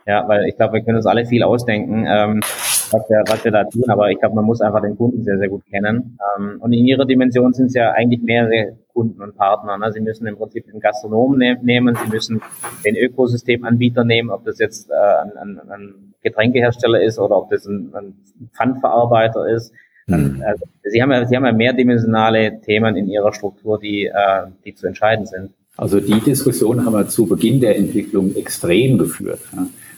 [0.06, 3.52] Ja, weil ich glaube, wir können uns alle viel ausdenken, ähm, was, wir, was wir
[3.52, 6.18] da tun, aber ich glaube, man muss einfach den Kunden sehr, sehr gut kennen.
[6.36, 9.78] Ähm, und in ihrer Dimension sind es ja eigentlich mehrere Kunden und Partner.
[9.78, 9.92] Ne?
[9.92, 12.42] Sie müssen im Prinzip den Gastronomen ne nehmen, sie müssen
[12.84, 17.64] den Ökosystemanbieter nehmen, ob das jetzt äh, ein, ein, ein Getränkehersteller ist oder ob das
[17.66, 18.14] ein, ein
[18.54, 19.72] Pfandverarbeiter ist.
[20.06, 20.42] Mhm.
[20.46, 24.74] Also, Sie, haben ja, Sie haben ja mehrdimensionale Themen in Ihrer Struktur, die, äh, die
[24.74, 25.50] zu entscheiden sind.
[25.76, 29.40] Also die Diskussion haben wir zu Beginn der Entwicklung extrem geführt.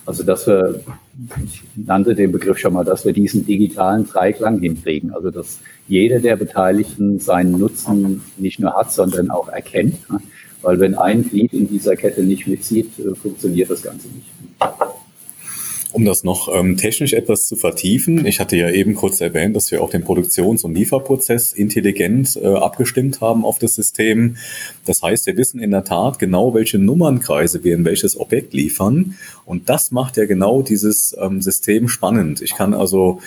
[0.06, 0.80] Also dass wir,
[1.44, 5.12] ich nannte den Begriff schon mal, dass wir diesen digitalen Dreiklang hinkriegen.
[5.12, 9.96] Also dass jeder der Beteiligten seinen Nutzen nicht nur hat, sondern auch erkennt.
[10.62, 14.30] Weil wenn ein Glied in dieser Kette nicht mitzieht, äh, funktioniert das Ganze nicht.
[15.94, 19.70] Um das noch ähm, technisch etwas zu vertiefen, ich hatte ja eben kurz erwähnt, dass
[19.70, 24.36] wir auch den Produktions- und Lieferprozess intelligent äh, abgestimmt haben auf das System.
[24.86, 29.14] Das heißt, wir wissen in der Tat genau, welche Nummernkreise wir in welches Objekt liefern.
[29.44, 32.42] Und das macht ja genau dieses ähm, System spannend.
[32.42, 33.20] Ich kann also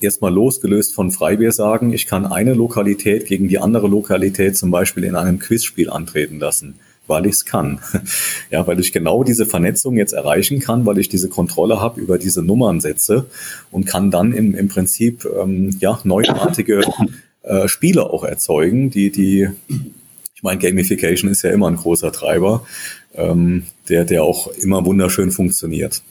[0.00, 5.04] erstmal losgelöst von Freibier sagen, ich kann eine Lokalität gegen die andere Lokalität zum Beispiel
[5.04, 6.76] in einem Quizspiel antreten lassen
[7.12, 7.78] weil ich es kann.
[8.50, 12.18] Ja, weil ich genau diese Vernetzung jetzt erreichen kann, weil ich diese Kontrolle habe über
[12.18, 13.26] diese Nummernsätze
[13.70, 16.82] und kann dann im, im Prinzip ähm, ja, neuartige
[17.42, 19.48] äh, Spiele auch erzeugen, die, die,
[20.34, 22.66] ich meine, Gamification ist ja immer ein großer Treiber,
[23.14, 26.02] ähm, der, der auch immer wunderschön funktioniert.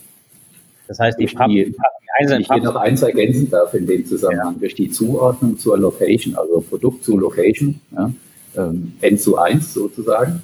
[0.87, 1.73] Das heißt, die, Pub, die,
[2.19, 4.59] ich hier noch eins ergänzen darf in dem Zusammenhang, ja.
[4.59, 8.11] durch die Zuordnung zur Location, also Produkt zu Location, ja,
[8.57, 10.41] ähm, N zu 1 sozusagen,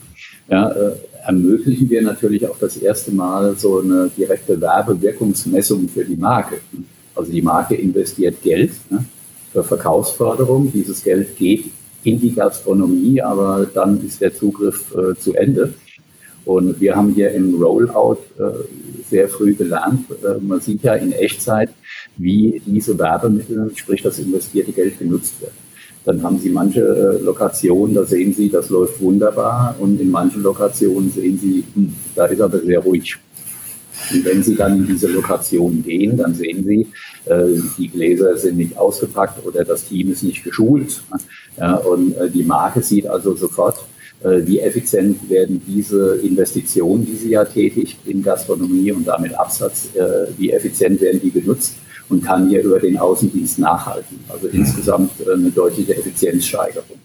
[0.50, 0.92] ja, äh,
[1.26, 6.60] ermöglichen wir natürlich auch das erste Mal so eine direkte Werbewirkungsmessung für die Marke.
[7.16, 9.06] Also die Marke investiert Geld ne,
[9.52, 10.72] für Verkaufsförderung.
[10.72, 11.66] Dieses Geld geht
[12.04, 15.74] in die Gastronomie, aber dann ist der Zugriff äh, zu Ende.
[16.46, 21.12] Und wir haben hier im Rollout äh, sehr früh gelernt, äh, man sieht ja in
[21.12, 21.72] Echtzeit,
[22.16, 25.52] wie diese Werbemittel, sprich das investierte Geld genutzt wird.
[26.08, 29.76] Dann haben Sie manche äh, Lokationen, da sehen Sie, das läuft wunderbar.
[29.78, 33.18] Und in manchen Lokationen sehen Sie, hm, da ist aber sehr ruhig.
[34.14, 36.88] Und wenn Sie dann in diese Lokation gehen, dann sehen Sie,
[37.26, 41.04] äh, die Gläser sind nicht ausgepackt oder das Team ist nicht geschult.
[41.58, 43.78] Ja, und äh, die Marke sieht also sofort,
[44.24, 49.90] äh, wie effizient werden diese Investitionen, die sie ja tätigt in Gastronomie und damit Absatz,
[49.94, 51.74] äh, wie effizient werden die genutzt
[52.10, 54.20] und kann hier über den Außendienst nachhalten.
[54.30, 56.98] Also insgesamt äh, eine deutliche Effizienzsteigerung.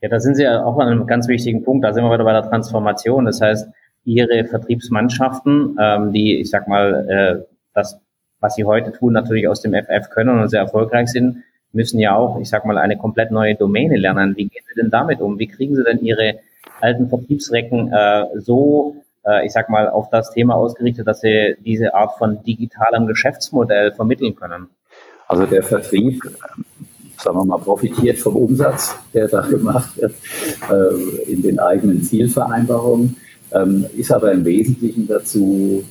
[0.00, 1.84] Ja, da sind Sie ja auch an einem ganz wichtigen Punkt.
[1.84, 3.24] Da sind wir wieder bei der Transformation.
[3.24, 3.68] Das heißt,
[4.04, 7.98] Ihre Vertriebsmannschaften, ähm, die, ich sag mal, das,
[8.40, 12.16] was Sie heute tun, natürlich aus dem FF können und sehr erfolgreich sind, müssen ja
[12.16, 14.36] auch, ich sag mal, eine komplett neue Domäne lernen.
[14.36, 15.38] Wie gehen Sie denn damit um?
[15.38, 16.36] Wie kriegen Sie denn Ihre
[16.80, 18.96] alten Vertriebsrecken äh, so,
[19.28, 23.92] äh, ich sag mal, auf das Thema ausgerichtet, dass Sie diese Art von digitalem Geschäftsmodell
[23.92, 24.68] vermitteln können?
[25.26, 26.22] Also der Vertrieb,
[27.18, 30.14] sagen wir mal, profitiert vom Umsatz, der da gemacht wird,
[30.70, 33.16] äh, in den eigenen Zielvereinbarungen,
[33.52, 35.84] ähm, ist aber im Wesentlichen dazu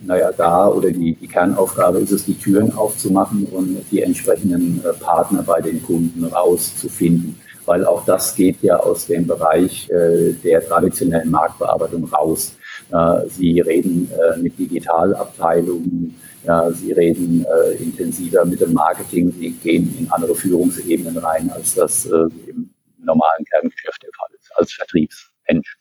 [0.00, 4.92] naja, da oder die, die Kernaufgabe ist es, die Türen aufzumachen und die entsprechenden äh,
[4.92, 7.36] Partner bei den Kunden rauszufinden.
[7.68, 12.56] Weil auch das geht ja aus dem Bereich äh, der traditionellen Marktbearbeitung raus.
[12.90, 19.50] Äh, Sie reden äh, mit Digitalabteilungen, ja, Sie reden äh, intensiver mit dem Marketing, Sie
[19.50, 22.70] gehen in andere Führungsebenen rein, als das äh, im
[23.04, 25.76] normalen Kerngeschäft der Fall ist, als Vertriebsmensch.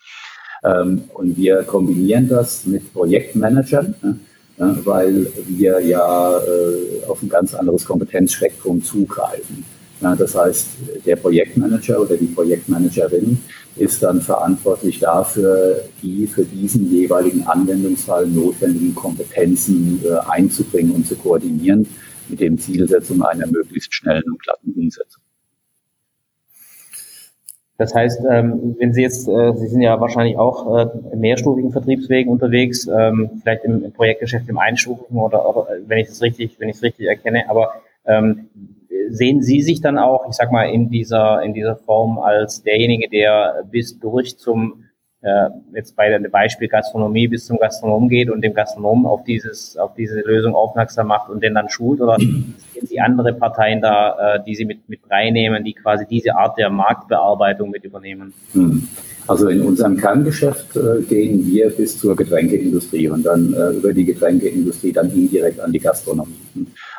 [0.65, 3.95] Ähm, und wir kombinieren das mit Projektmanagern,
[4.57, 9.76] ne, weil wir ja äh, auf ein ganz anderes Kompetenzspektrum zugreifen.
[9.99, 10.67] Das heißt,
[11.05, 13.39] der Projektmanager oder die Projektmanagerin
[13.75, 21.15] ist dann verantwortlich dafür, die für diesen jeweiligen Anwendungsfall notwendigen Kompetenzen äh, einzubringen und zu
[21.15, 21.87] koordinieren
[22.29, 25.21] mit dem Zielsetzung einer möglichst schnellen und glatten Umsetzung.
[27.77, 31.71] Das heißt, ähm, wenn Sie jetzt, äh, Sie sind ja wahrscheinlich auch äh, in mehrstufigen
[31.71, 36.69] Vertriebswegen unterwegs, ähm, vielleicht im, im Projektgeschäft im einstufigen oder, wenn ich das richtig, wenn
[36.69, 37.73] ich es richtig erkenne, aber
[38.05, 38.49] ähm,
[39.09, 43.09] sehen Sie sich dann auch, ich sag mal, in dieser, in dieser Form als derjenige,
[43.09, 44.83] der bis durch zum
[45.21, 49.75] äh, jetzt bei dem Beispiel Gastronomie bis zum Gastronom geht und dem Gastronomen auf dieses,
[49.77, 52.17] auf diese Lösung aufmerksam macht und den dann schult oder
[52.79, 56.57] sind die andere Parteien da, äh, die sie mit, mit reinnehmen, die quasi diese Art
[56.57, 58.33] der Marktbearbeitung mit übernehmen?
[58.53, 58.87] Hm.
[59.27, 64.05] Also in unserem Kerngeschäft äh, gehen wir bis zur Getränkeindustrie und dann äh, über die
[64.05, 66.33] Getränkeindustrie dann indirekt an die Gastronomie.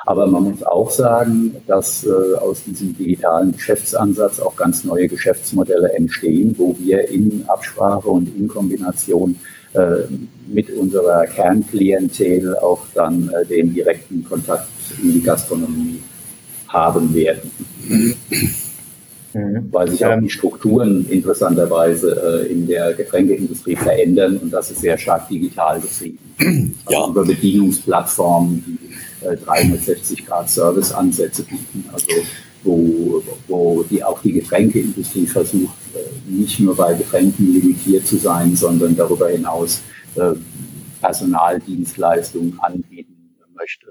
[0.04, 5.94] Aber man muss auch sagen, dass äh, aus diesem digitalen Geschäftsansatz auch ganz neue Geschäftsmodelle
[5.94, 9.36] entstehen, wo wir in Absprache und in Kombination
[9.72, 10.04] äh,
[10.46, 14.66] mit unserer Kernklientel auch dann äh, den direkten Kontakt
[15.02, 16.02] in die Gastronomie
[16.68, 17.50] haben werden.
[19.34, 19.68] Mhm.
[19.70, 24.80] Weil sich auch ähm, die Strukturen interessanterweise äh, in der Getränkeindustrie verändern und das ist
[24.80, 26.18] sehr stark digital getrieben.
[26.86, 27.08] Also ja.
[27.08, 28.78] Über Bedienungsplattformen,
[29.22, 32.06] die äh, 360 Grad Serviceansätze bieten, also
[32.64, 38.56] wo, wo die, auch die Getränkeindustrie versucht, äh, nicht nur bei Getränken limitiert zu sein,
[38.56, 39.82] sondern darüber hinaus
[40.14, 40.32] äh,
[41.00, 43.86] Personaldienstleistungen anbieten möchte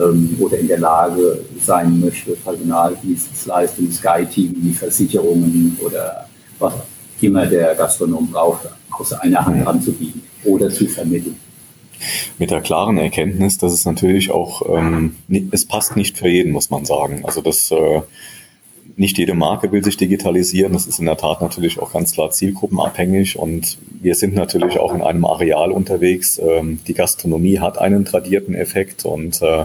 [0.00, 6.26] ähm, oder in der Lage sein möchte, Personaldienstleistungen, Sky-Team, die Versicherungen oder
[6.58, 6.74] was
[7.20, 11.36] immer der Gastronom braucht, aus einer Hand anzubieten oder zu vermitteln.
[12.38, 15.16] Mit der klaren Erkenntnis, dass es natürlich auch, ähm,
[15.50, 17.22] es passt nicht für jeden, muss man sagen.
[17.24, 18.00] Also das äh,
[19.00, 20.74] nicht jede Marke will sich digitalisieren.
[20.74, 23.38] Das ist in der Tat natürlich auch ganz klar zielgruppenabhängig.
[23.38, 26.38] Und wir sind natürlich auch in einem Areal unterwegs.
[26.38, 29.64] Ähm, die Gastronomie hat einen tradierten Effekt und äh,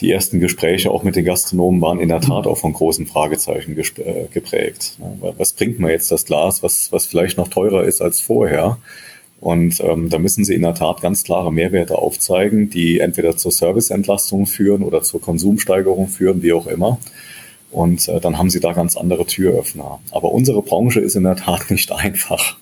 [0.00, 3.78] die ersten Gespräche auch mit den Gastronomen waren in der Tat auch von großen Fragezeichen
[3.78, 4.98] äh, geprägt.
[5.38, 8.78] Was bringt mir jetzt das Glas, was, was vielleicht noch teurer ist als vorher?
[9.40, 13.52] Und ähm, da müssen sie in der Tat ganz klare Mehrwerte aufzeigen, die entweder zur
[13.52, 16.98] Serviceentlastung führen oder zur Konsumsteigerung führen, wie auch immer.
[17.74, 19.98] Und äh, dann haben sie da ganz andere Türöffner.
[20.12, 22.56] Aber unsere Branche ist in der Tat nicht einfach.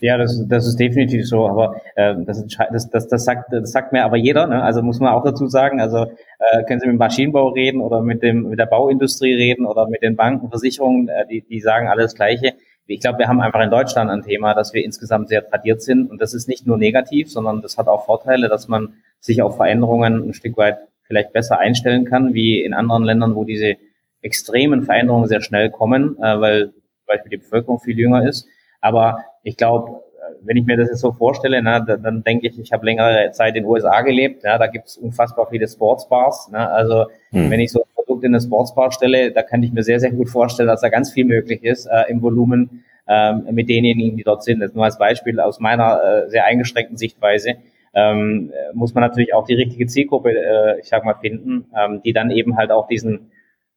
[0.00, 4.04] Ja, das, das ist definitiv so, aber äh, das, das, das, sagt, das sagt mir
[4.04, 4.62] aber jeder, ne?
[4.62, 6.06] also muss man auch dazu sagen, also
[6.38, 9.88] äh, können Sie mit dem Maschinenbau reden oder mit, dem, mit der Bauindustrie reden oder
[9.88, 12.54] mit den Banken, Versicherungen, äh, die, die sagen alles Gleiche.
[12.86, 16.10] Ich glaube, wir haben einfach in Deutschland ein Thema, dass wir insgesamt sehr tradiert sind
[16.10, 19.56] und das ist nicht nur negativ, sondern das hat auch Vorteile, dass man sich auf
[19.56, 20.78] Veränderungen ein Stück weit
[21.08, 23.74] vielleicht besser einstellen kann, wie in anderen Ländern, wo diese
[24.22, 28.46] extremen Veränderungen sehr schnell kommen, äh, weil zum Beispiel die Bevölkerung viel jünger ist.
[28.80, 30.02] Aber ich glaube,
[30.42, 33.30] wenn ich mir das jetzt so vorstelle, na, dann, dann denke ich, ich habe längere
[33.32, 34.44] Zeit in den USA gelebt.
[34.44, 36.48] Ja, da gibt es unfassbar viele Sportsbars.
[36.52, 37.50] Na, also hm.
[37.50, 40.10] wenn ich so ein Produkt in eine Sportsbar stelle, da kann ich mir sehr, sehr
[40.10, 44.24] gut vorstellen, dass da ganz viel möglich ist äh, im Volumen ähm, mit denjenigen, die
[44.24, 44.60] dort sind.
[44.60, 47.56] Das nur als Beispiel aus meiner äh, sehr eingeschränkten Sichtweise
[47.94, 52.12] ähm, muss man natürlich auch die richtige Zielgruppe, äh, ich sag mal, finden, ähm, die
[52.12, 53.30] dann eben halt auch diesen,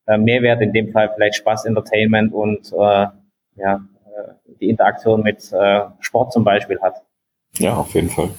[0.08, 3.08] äh, Mehrwert, in dem Fall vielleicht Spaß, Entertainment und äh,
[3.56, 7.02] ja, äh, die Interaktion mit äh, Sport zum Beispiel hat.
[7.58, 8.30] Ja, auf jeden Fall.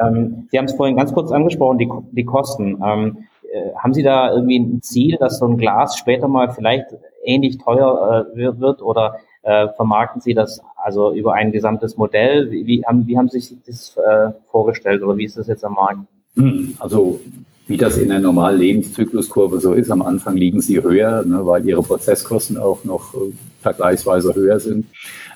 [0.00, 2.80] Ähm, Sie haben es vorhin ganz kurz angesprochen, die, die Kosten.
[2.84, 6.86] Ähm, äh, haben Sie da irgendwie ein Ziel, dass so ein Glas später mal vielleicht
[7.24, 12.50] ähnlich teuer wird oder äh, vermarkten Sie das also über ein gesamtes Modell?
[12.50, 15.64] Wie, wie, haben, wie haben Sie sich das äh, vorgestellt oder wie ist das jetzt
[15.64, 16.00] am Markt?
[16.36, 17.20] Hm, also
[17.66, 21.64] wie das in der normalen Lebenszykluskurve so ist, am Anfang liegen sie höher, ne, weil
[21.64, 23.32] ihre Prozesskosten auch noch äh,
[23.62, 24.86] vergleichsweise höher sind.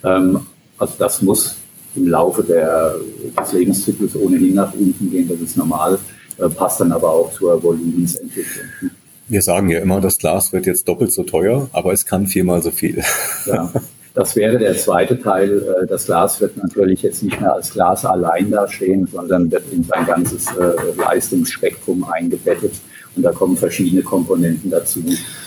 [0.02, 0.40] Ähm,
[0.76, 1.56] also das muss
[1.94, 2.96] im Laufe der,
[3.40, 5.98] des Lebenszyklus ohnehin nach unten gehen, das ist normal,
[6.38, 8.90] äh, passt dann aber auch zur Volumensentwicklung.
[9.28, 12.62] Wir sagen ja immer, das Glas wird jetzt doppelt so teuer, aber es kann viermal
[12.62, 13.02] so viel.
[13.46, 13.70] Ja,
[14.14, 15.58] das wäre der zweite Teil.
[15.58, 19.82] Äh, das Glas wird natürlich jetzt nicht mehr als Glas allein dastehen, sondern wird in
[19.82, 22.72] sein ganzes äh, Leistungsspektrum eingebettet.
[23.16, 25.02] Und da kommen verschiedene Komponenten dazu.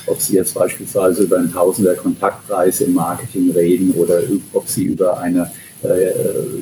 [0.06, 4.20] Ob Sie jetzt beispielsweise über einen Tausender Kontaktpreis im Marketing reden oder
[4.54, 5.52] ob Sie über eine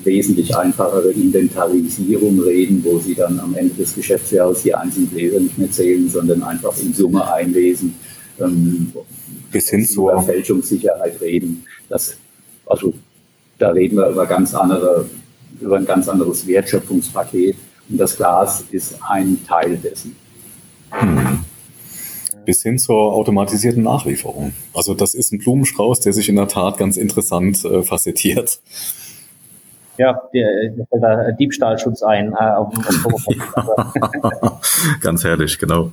[0.03, 5.57] wesentlich einfachere Inventarisierung reden, wo Sie dann am Ende des Geschäftsjahres die einzelnen Gläser nicht
[5.57, 7.95] mehr zählen, sondern einfach in Summe einlesen.
[8.39, 8.91] Ähm,
[9.51, 11.63] Bis hin zur Fälschungssicherheit reden.
[11.89, 12.17] Das,
[12.65, 12.93] also
[13.57, 15.05] da reden wir über ganz andere,
[15.61, 17.55] über ein ganz anderes Wertschöpfungspaket.
[17.89, 20.15] Und das Glas ist ein Teil dessen.
[20.91, 21.39] Hm.
[22.45, 24.53] Bis hin zur automatisierten Nachlieferung.
[24.73, 28.59] Also das ist ein Blumenstrauß, der sich in der Tat ganz interessant äh, facettiert.
[29.97, 32.81] Ja, der, der Diebstahlschutz ein äh, auf dem
[35.01, 35.91] Ganz herrlich, genau.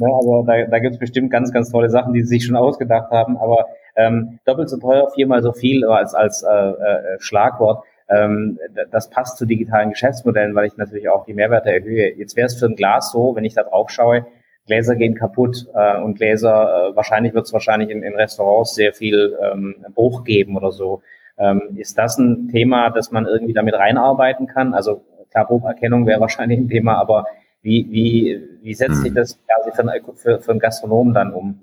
[0.00, 2.56] Ja, also da, da gibt es bestimmt ganz, ganz tolle Sachen, die sie sich schon
[2.56, 3.66] ausgedacht haben, aber
[3.96, 7.84] ähm, doppelt so teuer, viermal so viel als, als äh, äh, Schlagwort.
[8.08, 8.58] Ähm,
[8.90, 12.14] das passt zu digitalen Geschäftsmodellen, weil ich natürlich auch die Mehrwerte erhöhe.
[12.16, 14.26] Jetzt wäre es für ein Glas so, wenn ich da drauf schaue,
[14.66, 18.94] Gläser gehen kaputt äh, und Gläser, äh, wahrscheinlich wird es wahrscheinlich in, in Restaurants sehr
[18.94, 21.02] viel ähm, Bruch geben oder so.
[21.36, 24.74] Ähm, ist das ein Thema, das man irgendwie damit reinarbeiten kann?
[24.74, 27.26] Also klar, Brucherkennung wäre wahrscheinlich ein Thema, aber
[27.62, 29.14] wie, wie, wie setzt sich hm.
[29.14, 31.60] das quasi für, für, für einen Gastronomen dann um?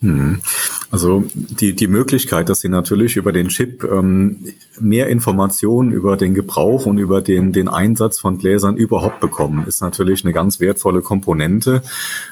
[0.00, 0.40] Hm.
[0.90, 4.44] Also die, die Möglichkeit, dass Sie natürlich über den Chip ähm,
[4.78, 9.80] mehr Informationen über den Gebrauch und über den, den Einsatz von Gläsern überhaupt bekommen, ist
[9.80, 11.82] natürlich eine ganz wertvolle Komponente.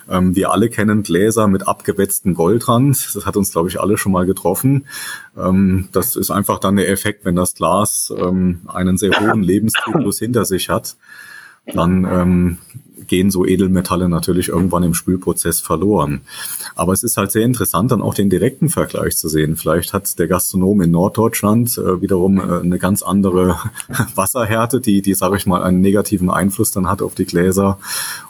[0.09, 3.15] Ähm, wir alle kennen Gläser mit abgewetztem Goldrand.
[3.15, 4.87] Das hat uns, glaube ich, alle schon mal getroffen.
[5.37, 10.19] Ähm, das ist einfach dann der Effekt, wenn das Glas ähm, einen sehr hohen Lebenszyklus
[10.19, 10.97] hinter sich hat.
[11.67, 12.59] Dann ähm,
[13.07, 16.23] gehen so Edelmetalle natürlich irgendwann im Spülprozess verloren.
[16.75, 19.57] Aber es ist halt sehr interessant, dann auch den direkten Vergleich zu sehen.
[19.57, 23.59] Vielleicht hat der Gastronom in Norddeutschland äh, wiederum äh, eine ganz andere
[24.15, 27.79] Wasserhärte, die, die sage ich mal, einen negativen Einfluss dann hat auf die Gläser.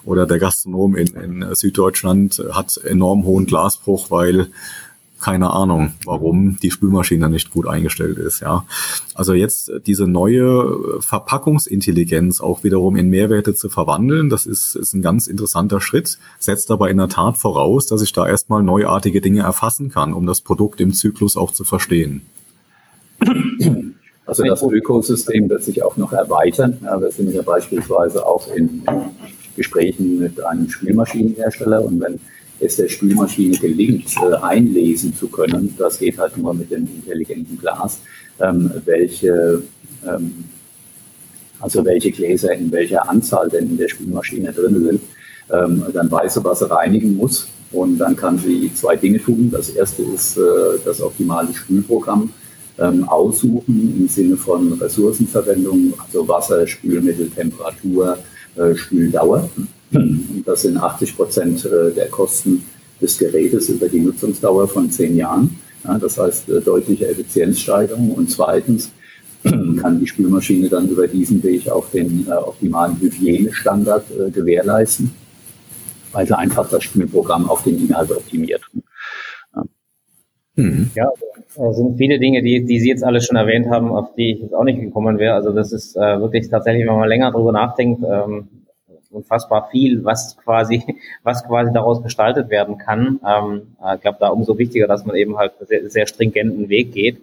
[0.04, 4.48] Oder der Gastronom in, in Süddeutschland hat enorm hohen Glasbruch, weil
[5.22, 8.40] keine Ahnung, warum die Spülmaschine nicht gut eingestellt ist.
[8.40, 8.66] Ja,
[9.14, 15.02] also jetzt diese neue Verpackungsintelligenz auch wiederum in Mehrwerte zu verwandeln, das ist, ist ein
[15.02, 19.42] ganz interessanter Schritt, setzt aber in der Tat voraus, dass ich da erstmal neuartige Dinge
[19.42, 22.22] erfassen kann, um das Produkt im Zyklus auch zu verstehen.
[24.26, 26.78] Also das Ökosystem wird sich auch noch erweitern.
[26.82, 28.82] Ja, wir sind ja beispielsweise auch in
[29.56, 32.20] Gesprächen mit einem Spülmaschinenhersteller und wenn
[32.62, 37.58] es der Spülmaschine gelingt, äh, einlesen zu können, das geht halt nur mit dem intelligenten
[37.58, 37.98] Glas,
[38.40, 39.62] ähm, welche,
[40.06, 40.44] ähm,
[41.60, 45.00] also welche Gläser in welcher Anzahl denn in der Spülmaschine drin sind,
[45.50, 47.48] ähm, dann weiß sie, was sie reinigen muss.
[47.72, 49.50] Und dann kann sie zwei Dinge tun.
[49.50, 50.40] Das erste ist äh,
[50.84, 52.30] das optimale Spülprogramm
[52.78, 58.18] ähm, aussuchen im Sinne von Ressourcenverwendung, also Wasser, Spülmittel, Temperatur,
[58.56, 59.48] äh, Spüldauer.
[59.94, 62.64] Und das sind 80 Prozent äh, der Kosten
[63.00, 65.58] des Gerätes über die Nutzungsdauer von zehn Jahren.
[65.84, 68.12] Ja, das heißt äh, deutliche Effizienzsteigerung.
[68.12, 68.92] Und zweitens
[69.42, 75.12] kann die Spülmaschine dann über diesen Weg auch den äh, optimalen Hygienestandard äh, gewährleisten,
[76.12, 78.62] weil sie einfach das Spülprogramm auf den Inhalt optimiert.
[79.54, 79.62] Ja,
[80.56, 80.90] mhm.
[80.94, 81.10] ja
[81.56, 84.40] also sind viele Dinge, die, die Sie jetzt alle schon erwähnt haben, auf die ich
[84.40, 85.34] jetzt auch nicht gekommen wäre.
[85.34, 88.48] Also das ist äh, wirklich tatsächlich, wenn man länger drüber nachdenkt, ähm,
[89.12, 90.82] unfassbar viel, was quasi,
[91.22, 93.20] was quasi daraus gestaltet werden kann.
[93.26, 97.20] Ähm, ich glaube, da umso wichtiger, dass man eben halt sehr, sehr stringenten Weg geht.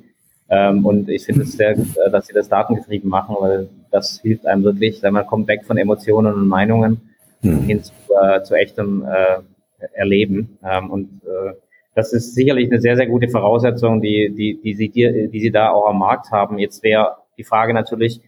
[0.50, 4.20] Ähm, und ich finde es sehr gut, äh, dass sie das datengetrieben machen, weil das
[4.22, 7.02] hilft einem wirklich, wenn man kommt weg von Emotionen und Meinungen
[7.42, 7.62] mhm.
[7.64, 9.42] hin zu, äh, zu echtem äh,
[9.94, 10.58] Erleben.
[10.64, 11.54] Ähm, und äh,
[11.96, 15.52] das ist sicherlich eine sehr, sehr gute Voraussetzung, die, die, die, sie, die, die sie
[15.52, 16.58] da auch am Markt haben.
[16.58, 18.22] Jetzt wäre die Frage natürlich,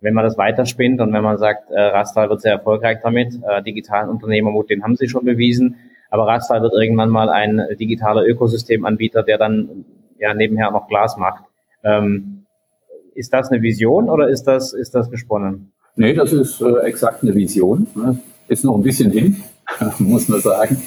[0.00, 3.62] wenn man das weiterspinnt und wenn man sagt, äh, Rastal wird sehr erfolgreich damit, äh,
[3.62, 5.76] digitalen Unternehmermut, den haben sie schon bewiesen.
[6.10, 9.84] Aber Rastal wird irgendwann mal ein digitaler Ökosystemanbieter, der dann
[10.18, 11.44] ja nebenher noch Glas macht.
[11.84, 12.46] Ähm,
[13.14, 15.72] ist das eine Vision oder ist das, ist das gesponnen?
[15.96, 17.88] Nee, das ist äh, exakt eine Vision.
[17.94, 18.18] Ne?
[18.46, 19.42] Ist noch ein bisschen hin,
[19.98, 20.80] muss man sagen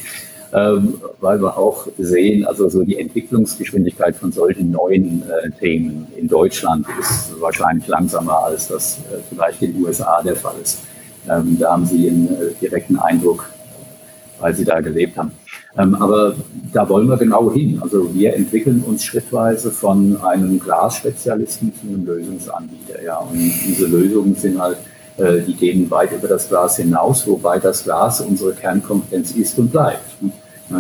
[0.51, 6.85] weil wir auch sehen, also so die Entwicklungsgeschwindigkeit von solchen neuen äh, Themen in Deutschland
[6.99, 10.79] ist wahrscheinlich langsamer, als das äh, vielleicht in den USA der Fall ist.
[11.29, 13.49] Ähm, da haben Sie einen äh, direkten Eindruck,
[14.39, 15.31] weil Sie da gelebt haben.
[15.77, 16.35] Ähm, aber
[16.73, 17.79] da wollen wir genau hin.
[17.81, 23.01] Also wir entwickeln uns schrittweise von einem Glasspezialisten zu einem Lösungsanbieter.
[23.03, 23.19] Ja.
[23.19, 24.77] Und diese Lösungen sind halt
[25.45, 30.01] die gehen weit über das Glas hinaus, wobei das Glas unsere Kernkompetenz ist und bleibt.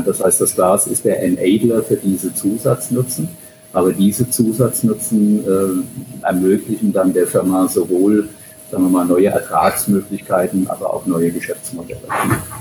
[0.05, 3.29] Das heißt, das Glas ist der Enabler für diese Zusatznutzen,
[3.73, 8.29] aber diese Zusatznutzen äh, ermöglichen dann der Firma sowohl
[8.71, 11.99] sagen wir mal, neue Ertragsmöglichkeiten, aber auch neue Geschäftsmodelle.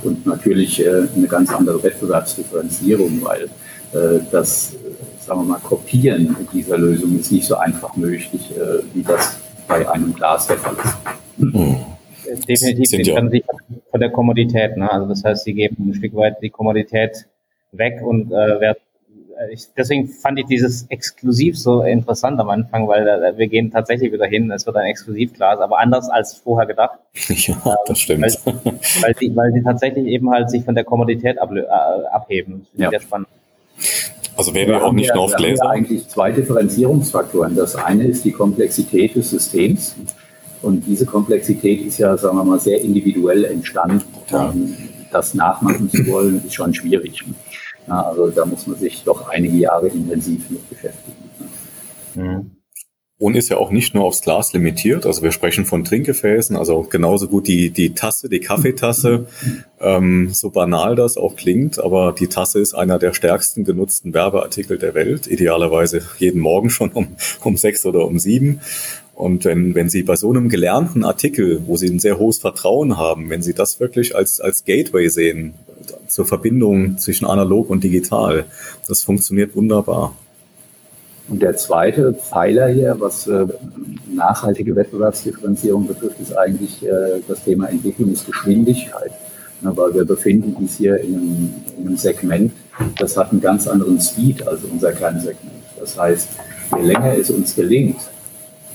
[0.02, 3.44] Und natürlich äh, eine ganz andere Wettbewerbsdifferenzierung, weil
[3.92, 4.72] äh, das,
[5.24, 9.36] sagen wir mal, Kopieren dieser Lösung ist nicht so einfach möglich, äh, wie das
[9.68, 10.96] bei einem Glas der Fall ist.
[11.36, 11.76] Mhm.
[12.48, 13.44] Definitiv, trennen sich
[13.90, 14.76] von der Kommodität.
[14.76, 14.90] Ne?
[14.90, 17.26] Also das heißt, sie geben ein Stück weit die Kommodität
[17.72, 18.78] weg und äh, werden
[19.40, 23.70] äh, ich, deswegen fand ich dieses Exklusiv so interessant am Anfang, weil äh, wir gehen
[23.70, 26.98] tatsächlich wieder hin, es wird ein Exklusivglas, aber anders als vorher gedacht.
[27.40, 28.22] Ja, das stimmt.
[28.22, 28.54] Weil,
[29.00, 31.60] weil, sie, weil sie tatsächlich eben halt sich von der Kommodität äh,
[32.10, 32.60] abheben.
[32.60, 32.90] Das finde ja.
[32.90, 33.28] sehr spannend.
[34.36, 35.62] Also wären wir auch nicht nur auf Gläser.
[35.62, 37.56] Wir haben eigentlich zwei Differenzierungsfaktoren.
[37.56, 39.96] Das eine ist die Komplexität des Systems.
[40.62, 44.02] Und diese Komplexität ist ja, sagen wir mal, sehr individuell entstanden.
[44.30, 44.54] Ja.
[45.10, 47.24] Das nachmachen zu wollen, ist schon schwierig.
[47.86, 51.16] Also da muss man sich doch einige Jahre intensiv mit beschäftigen.
[52.14, 52.50] Mhm.
[53.18, 55.04] Und ist ja auch nicht nur aufs Glas limitiert.
[55.04, 59.26] Also wir sprechen von Trinkgefäßen, also genauso gut die, die Tasse, die Kaffeetasse,
[59.78, 64.78] ähm, so banal das auch klingt, aber die Tasse ist einer der stärksten genutzten Werbeartikel
[64.78, 67.08] der Welt, idealerweise jeden Morgen schon um,
[67.44, 68.60] um sechs oder um sieben.
[69.20, 72.96] Und wenn, wenn Sie bei so einem gelernten Artikel, wo Sie ein sehr hohes Vertrauen
[72.96, 75.52] haben, wenn Sie das wirklich als, als Gateway sehen
[76.08, 78.46] zur Verbindung zwischen analog und digital,
[78.88, 80.14] das funktioniert wunderbar.
[81.28, 83.46] Und der zweite Pfeiler hier, was äh,
[84.10, 89.12] nachhaltige Wettbewerbsdifferenzierung betrifft, ist eigentlich äh, das Thema Entwicklungsgeschwindigkeit.
[89.62, 92.52] Ja, weil wir befinden uns hier in einem, in einem Segment,
[92.98, 95.52] das hat einen ganz anderen Speed als unser Kernsegment.
[95.78, 96.28] Das heißt,
[96.78, 97.96] je länger es uns gelingt,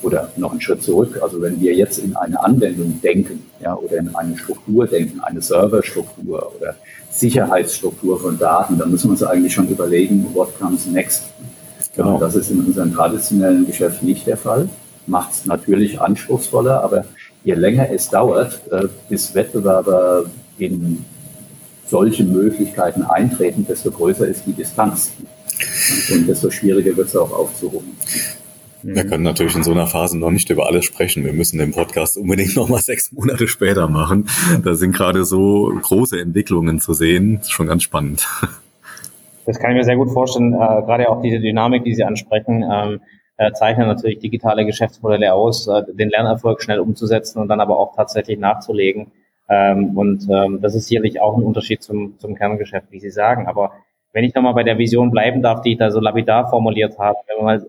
[0.06, 1.20] oder noch einen Schritt zurück.
[1.22, 5.41] Also wenn wir jetzt in eine Anwendung denken, ja, oder in eine Struktur denken, eine
[5.41, 6.76] Serverstruktur oder
[7.10, 11.24] Sicherheitsstruktur von Daten, dann müssen wir uns eigentlich schon überlegen, what comes next.
[11.95, 12.20] Genau.
[12.20, 14.70] Das ist in unserem traditionellen Geschäft nicht der Fall.
[15.08, 17.06] Macht es natürlich anspruchsvoller, aber
[17.43, 20.26] je länger es dauert, äh, bis Wettbewerber
[20.58, 21.03] in
[21.88, 25.12] solche Möglichkeiten eintreten, desto größer ist die Distanz.
[26.12, 27.95] Und desto schwieriger wird es auch aufzuholen.
[28.88, 31.26] Wir können natürlich in so einer Phase noch nicht über alles sprechen.
[31.26, 34.30] Wir müssen den Podcast unbedingt noch mal sechs Monate später machen.
[34.64, 37.38] Da sind gerade so große Entwicklungen zu sehen.
[37.38, 38.28] Das ist schon ganz spannend.
[39.48, 40.54] Das kann ich mir sehr gut vorstellen.
[40.54, 43.02] Äh, gerade auch diese Dynamik, die Sie ansprechen, ähm,
[43.38, 47.96] äh, zeichnen natürlich digitale Geschäftsmodelle aus, äh, den Lernerfolg schnell umzusetzen und dann aber auch
[47.96, 49.12] tatsächlich nachzulegen.
[49.50, 53.48] Ähm, und ähm, das ist sicherlich auch ein Unterschied zum, zum Kerngeschäft, wie Sie sagen.
[53.48, 53.72] Aber
[54.14, 57.18] wenn ich nochmal bei der Vision bleiben darf, die ich da so lapidar formuliert habe,
[57.28, 57.66] wenn wir mal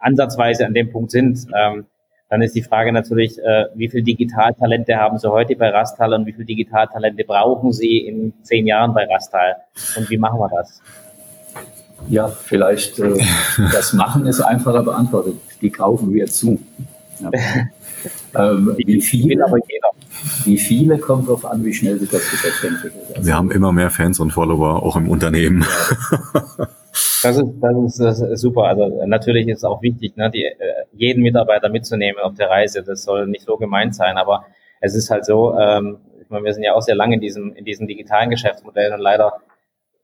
[0.00, 1.86] ansatzweise an dem Punkt sind, ähm,
[2.30, 6.26] dann ist die Frage natürlich, äh, wie viel Digitaltalente haben Sie heute bei Rastal und
[6.26, 9.56] wie viel Digitaltalente brauchen Sie in zehn Jahren bei Rastal?
[9.96, 10.80] Und wie machen wir das?
[12.08, 13.18] Ja, vielleicht äh,
[13.72, 15.36] das Machen ist einfacher beantwortet.
[15.60, 16.58] Die kaufen wir zu.
[17.20, 17.30] Ja.
[18.50, 19.44] ähm, wie, viele,
[20.44, 23.04] wie viele kommt darauf an, wie schnell sich das Geschäft entwickelt.
[23.14, 25.64] Also, wir haben immer mehr Fans und Follower, auch im Unternehmen.
[27.24, 28.64] Das ist, das ist, das ist super.
[28.64, 30.54] Also natürlich ist es auch wichtig, ne, die, äh,
[30.92, 32.82] jeden Mitarbeiter mitzunehmen auf der Reise.
[32.82, 34.44] Das soll nicht so gemeint sein, aber
[34.80, 37.52] es ist halt so, ähm, ich meine, wir sind ja auch sehr lange in diesem,
[37.54, 39.40] in diesem digitalen Geschäftsmodell und leider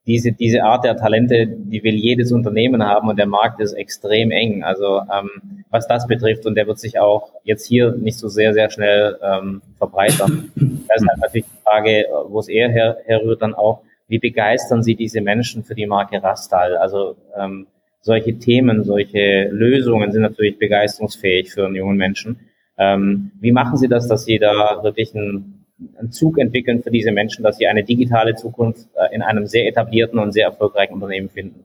[0.06, 4.30] diese, diese Art der Talente, die will jedes Unternehmen haben und der Markt ist extrem
[4.30, 4.64] eng.
[4.64, 8.52] Also ähm, was das betrifft und der wird sich auch jetzt hier nicht so sehr,
[8.54, 10.50] sehr schnell ähm, verbreitern.
[10.88, 14.82] Da ist halt natürlich die Frage, wo es eher her, herrührt, dann auch, wie begeistern
[14.82, 16.76] Sie diese Menschen für die Marke Rastal?
[16.76, 17.68] Also ähm,
[18.00, 22.40] solche Themen, solche Lösungen sind natürlich begeisterungsfähig für einen jungen Menschen.
[22.76, 25.59] Ähm, wie machen Sie das, dass Sie da wirklich einen,
[25.98, 29.66] einen Zug entwickeln für diese Menschen, dass sie eine digitale Zukunft äh, in einem sehr
[29.66, 31.64] etablierten und sehr erfolgreichen Unternehmen finden?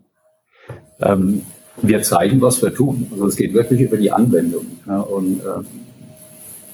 [1.02, 1.44] Ähm,
[1.82, 3.08] wir zeigen, was wir tun.
[3.12, 4.66] Also es geht wirklich über die Anwendung.
[4.88, 5.64] Ja, und äh,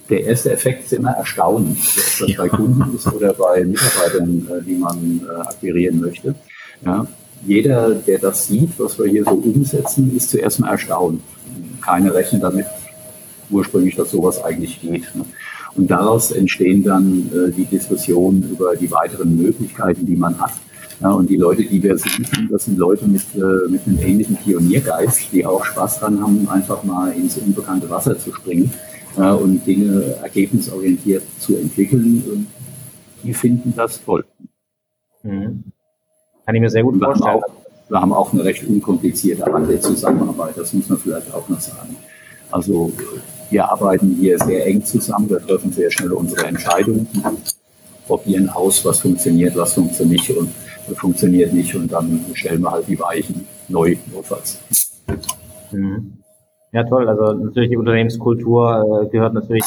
[0.09, 4.63] der erste Effekt ist immer Erstaunen, ob das bei Kunden ist oder bei Mitarbeitern, äh,
[4.63, 6.35] die man äh, akquirieren möchte.
[6.85, 7.07] Ja,
[7.45, 11.21] jeder, der das sieht, was wir hier so umsetzen, ist zuerst mal erstaunt.
[11.81, 12.65] Keine rechnen damit
[13.49, 15.13] ursprünglich, dass sowas eigentlich geht.
[15.15, 15.25] Ne?
[15.75, 20.53] Und daraus entstehen dann äh, die Diskussionen über die weiteren Möglichkeiten, die man hat.
[20.99, 24.35] Ja, und die Leute, die wir suchen, das sind Leute mit, äh, mit einem ähnlichen
[24.35, 28.71] Pioniergeist, die auch Spaß dran haben, einfach mal ins unbekannte Wasser zu springen
[29.17, 32.23] äh, und Dinge ergebnisorientiert zu entwickeln.
[32.31, 32.47] Und
[33.23, 34.25] die finden das toll.
[35.23, 35.63] Mhm.
[36.45, 37.31] Kann ich mir sehr gut wir vorstellen.
[37.31, 41.33] Haben auch, wir haben auch eine recht unkomplizierte Art der Zusammenarbeit, das muss man vielleicht
[41.33, 41.95] auch noch sagen.
[42.51, 42.91] Also
[43.51, 47.07] wir arbeiten hier sehr eng zusammen, wir treffen sehr schnell unsere Entscheidungen,
[48.07, 50.49] probieren aus, was funktioniert, was funktioniert nicht und
[50.97, 54.59] funktioniert nicht und dann stellen wir halt die Weichen neu notfalls.
[55.71, 56.13] Mhm.
[56.73, 57.07] Ja, toll.
[57.09, 59.65] Also natürlich die Unternehmenskultur äh, gehört natürlich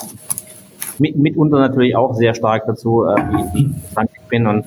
[0.99, 3.17] mit, mitunter natürlich auch sehr stark dazu, äh,
[3.53, 3.75] wie,
[4.15, 4.65] ich bin und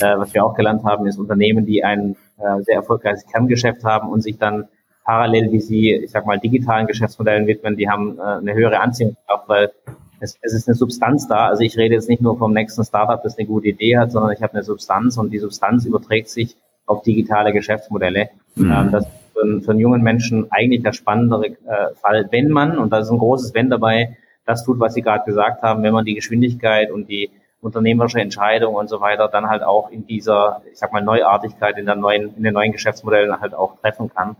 [0.00, 2.16] äh, was wir auch gelernt haben, ist Unternehmen, die ein
[2.60, 4.68] sehr erfolgreiches Kerngeschäft haben und sich dann
[5.06, 9.48] parallel, wie sie, ich sag mal, digitalen Geschäftsmodellen widmen, die haben äh, eine höhere Anziehungskraft,
[9.48, 9.72] weil
[10.20, 11.46] es, es ist eine Substanz da.
[11.46, 14.32] Also ich rede jetzt nicht nur vom nächsten Startup, das eine gute Idee hat, sondern
[14.32, 18.30] ich habe eine Substanz und die Substanz überträgt sich auf digitale Geschäftsmodelle.
[18.56, 18.70] Mhm.
[18.70, 22.48] Ähm, das ist für, einen, für einen jungen Menschen eigentlich der spannendere äh, Fall, wenn
[22.48, 25.82] man, und da ist ein großes Wenn dabei, das tut, was Sie gerade gesagt haben,
[25.84, 27.30] wenn man die Geschwindigkeit und die
[27.60, 31.86] unternehmerische Entscheidung und so weiter dann halt auch in dieser, ich sag mal, Neuartigkeit in
[31.86, 34.36] der neuen, in den neuen Geschäftsmodellen halt auch treffen kann.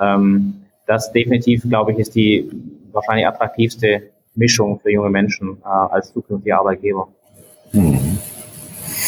[0.00, 0.54] Ähm,
[0.86, 2.50] das definitiv, glaube ich, ist die
[2.92, 4.02] wahrscheinlich attraktivste
[4.34, 7.08] Mischung für junge Menschen äh, als zukünftige Arbeitgeber.
[7.72, 8.18] Mhm.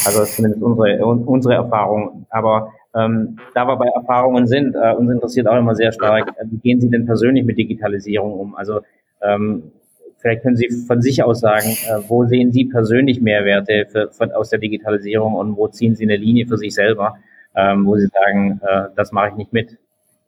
[0.05, 2.25] Also das ist zumindest unsere, unsere Erfahrung.
[2.29, 6.45] Aber ähm, da wir bei Erfahrungen sind, äh, uns interessiert auch immer sehr stark, äh,
[6.49, 8.55] wie gehen Sie denn persönlich mit Digitalisierung um?
[8.55, 8.81] Also
[9.21, 9.71] ähm,
[10.19, 14.31] vielleicht können Sie von sich aus sagen, äh, wo sehen Sie persönlich Mehrwerte für, von,
[14.31, 17.17] aus der Digitalisierung und wo ziehen Sie eine Linie für sich selber,
[17.55, 19.77] ähm, wo Sie sagen, äh, das mache ich nicht mit?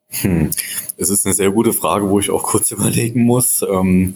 [0.09, 0.49] Hm.
[0.97, 3.63] Es ist eine sehr gute Frage, wo ich auch kurz überlegen muss.
[3.67, 4.15] Ähm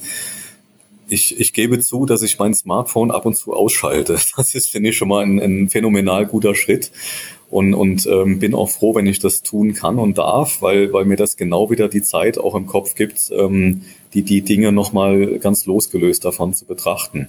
[1.10, 4.18] ich, ich gebe zu, dass ich mein Smartphone ab und zu ausschalte.
[4.38, 6.92] Das ist, finde ich, schon mal ein, ein phänomenal guter Schritt.
[7.50, 11.06] Und, und ähm, bin auch froh, wenn ich das tun kann und darf, weil, weil
[11.06, 13.82] mir das genau wieder die Zeit auch im Kopf gibt, ähm,
[14.14, 17.28] die, die Dinge nochmal ganz losgelöst davon zu betrachten.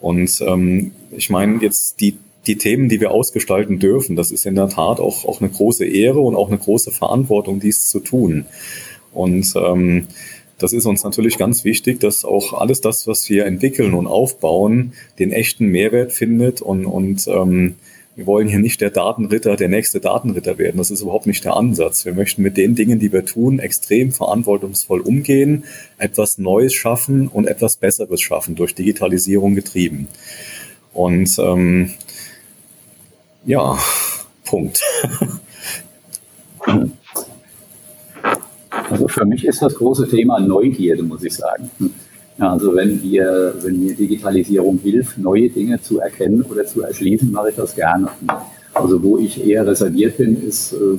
[0.00, 2.16] Und ähm, ich meine, jetzt die,
[2.46, 5.84] die Themen, die wir ausgestalten dürfen, das ist in der Tat auch, auch eine große
[5.84, 8.46] Ehre und auch eine große Verantwortung, dies zu tun.
[9.12, 10.08] Und ähm,
[10.58, 14.92] das ist uns natürlich ganz wichtig, dass auch alles das, was wir entwickeln und aufbauen,
[15.18, 17.74] den echten Mehrwert findet und, und ähm,
[18.14, 20.76] wir wollen hier nicht der Datenritter, der nächste Datenritter werden.
[20.76, 22.04] Das ist überhaupt nicht der Ansatz.
[22.04, 25.64] Wir möchten mit den Dingen, die wir tun, extrem verantwortungsvoll umgehen,
[25.96, 30.08] etwas Neues schaffen und etwas Besseres schaffen, durch Digitalisierung getrieben.
[30.92, 31.94] Und ähm,
[33.44, 33.76] ja,
[34.44, 34.80] Punkt.
[38.90, 41.70] Also für mich ist das große Thema Neugierde, muss ich sagen.
[42.38, 47.50] Also wenn wir, wenn mir Digitalisierung hilft, neue Dinge zu erkennen oder zu erschließen, mache
[47.50, 48.08] ich das gerne.
[48.74, 50.98] Also wo ich eher reserviert bin, ist, äh,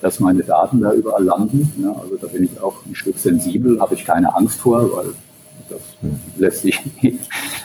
[0.00, 1.70] dass meine Daten da überall landen.
[2.00, 5.06] Also da bin ich auch ein Stück sensibel, habe ich keine Angst vor, weil
[5.70, 5.80] das
[6.36, 6.80] lässt sich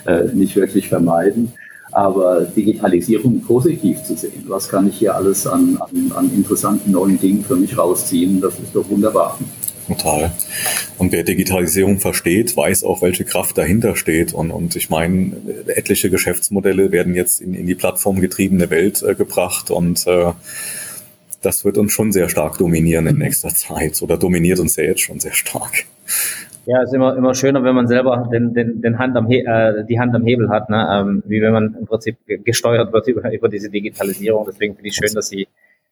[0.06, 1.52] äh, nicht wirklich vermeiden
[1.92, 4.44] aber Digitalisierung positiv zu sehen.
[4.48, 8.42] Was kann ich hier alles an, an, an interessanten neuen Dingen für mich rausziehen?
[8.42, 9.38] Das ist doch wunderbar.
[9.88, 10.32] Total.
[10.98, 14.34] Und wer Digitalisierung versteht, weiß auch, welche Kraft dahinter steht.
[14.34, 15.32] Und, und ich meine,
[15.68, 20.34] etliche Geschäftsmodelle werden jetzt in, in die plattformgetriebene Welt äh, gebracht und äh,
[21.42, 25.02] das wird uns schon sehr stark dominieren in nächster Zeit oder dominiert uns ja jetzt
[25.02, 25.86] schon sehr stark.
[26.70, 29.86] Ja, ist immer, immer schöner, wenn man selber den, den, den Hand am He äh,
[29.86, 30.86] die Hand am Hebel hat, ne?
[30.92, 34.44] ähm, wie wenn man im Prinzip gesteuert wird über, über diese Digitalisierung.
[34.46, 35.48] Deswegen finde ich schön, dass Sie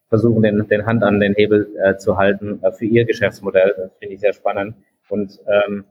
[0.09, 3.73] versuchen, den, den Hand an den Hebel äh, zu halten äh, für Ihr Geschäftsmodell.
[3.77, 4.75] Das finde ich sehr spannend.
[5.07, 5.85] Und ähm,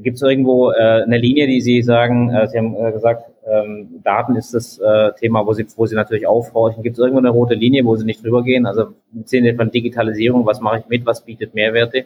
[0.00, 4.02] gibt es irgendwo äh, eine Linie, die Sie sagen, äh, Sie haben äh, gesagt, ähm,
[4.04, 6.82] Daten ist das äh, Thema, wo Sie, wo Sie natürlich aufhorchen.
[6.82, 8.66] Gibt es irgendwo eine rote Linie, wo Sie nicht drüber gehen?
[8.66, 12.04] Also im Sinne von Digitalisierung, was mache ich mit, was bietet Mehrwerte?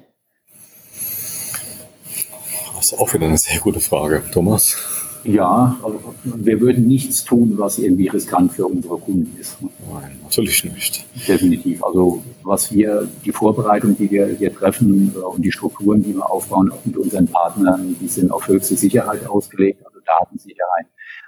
[2.82, 4.24] Das ist auch wieder eine sehr gute Frage.
[4.32, 4.76] Thomas?
[5.22, 5.78] Ja,
[6.24, 9.56] wir würden nichts tun, was irgendwie riskant für unsere Kunden ist.
[9.62, 11.06] Nein, natürlich nicht.
[11.28, 11.84] Definitiv.
[11.84, 16.28] Also was wir, die Vorbereitung, die wir hier treffen äh, und die Strukturen, die wir
[16.28, 20.86] aufbauen, auch mit unseren Partnern, die sind auf höchste Sicherheit ausgelegt, also Datensicherheit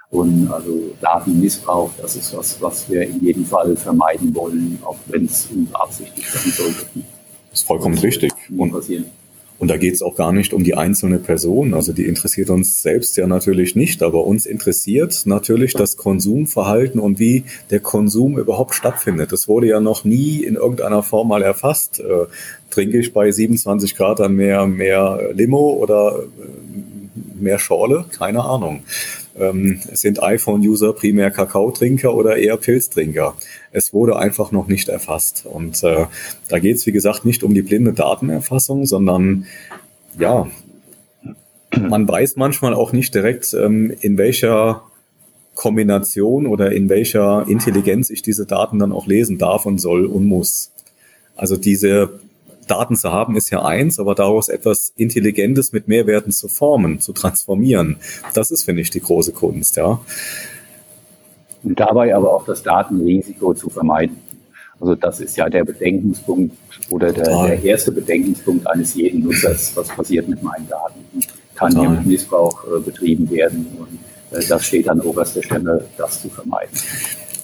[0.09, 5.23] und also Datenmissbrauch, das ist was, was wir in jedem Fall vermeiden wollen, auch wenn
[5.23, 6.85] es unbeabsichtigt sein sollte.
[7.49, 8.33] Das ist vollkommen richtig.
[8.57, 9.05] Und passieren.
[9.57, 11.73] Und da geht es auch gar nicht um die einzelne Person.
[11.73, 17.19] Also die interessiert uns selbst ja natürlich nicht, aber uns interessiert natürlich das Konsumverhalten und
[17.19, 19.31] wie der Konsum überhaupt stattfindet.
[19.31, 21.99] Das wurde ja noch nie in irgendeiner Form mal erfasst.
[22.01, 22.25] Äh,
[22.69, 28.05] trinke ich bei 27 Grad dann mehr, mehr Limo oder äh, mehr Schorle?
[28.17, 28.83] Keine Ahnung.
[29.37, 33.35] Ähm, sind iPhone-User primär Kakaotrinker oder eher Pilztrinker?
[33.71, 35.45] Es wurde einfach noch nicht erfasst.
[35.45, 36.05] Und äh,
[36.47, 39.45] da geht es, wie gesagt, nicht um die blinde Datenerfassung, sondern
[40.17, 40.47] ja,
[41.77, 44.83] man weiß manchmal auch nicht direkt, ähm, in welcher
[45.55, 50.25] Kombination oder in welcher Intelligenz ich diese Daten dann auch lesen darf und soll und
[50.25, 50.71] muss.
[51.35, 52.19] Also diese
[52.67, 57.13] Daten zu haben ist ja eins, aber daraus etwas Intelligentes mit Mehrwerten zu formen, zu
[57.13, 57.97] transformieren,
[58.33, 59.99] das ist, finde ich, die große Kunst, ja.
[61.63, 64.17] Und dabei aber auch das Datenrisiko zu vermeiden.
[64.79, 66.55] Also das ist ja der Bedenkenspunkt
[66.89, 69.75] oder der, der erste Bedenkenspunkt eines jeden Nutzers.
[69.75, 70.99] Was passiert mit meinen Daten?
[71.55, 71.87] Kann Total.
[71.87, 73.65] hier mit Missbrauch äh, betrieben werden?
[73.79, 76.77] Und äh, das steht an oberster Stelle, das zu vermeiden.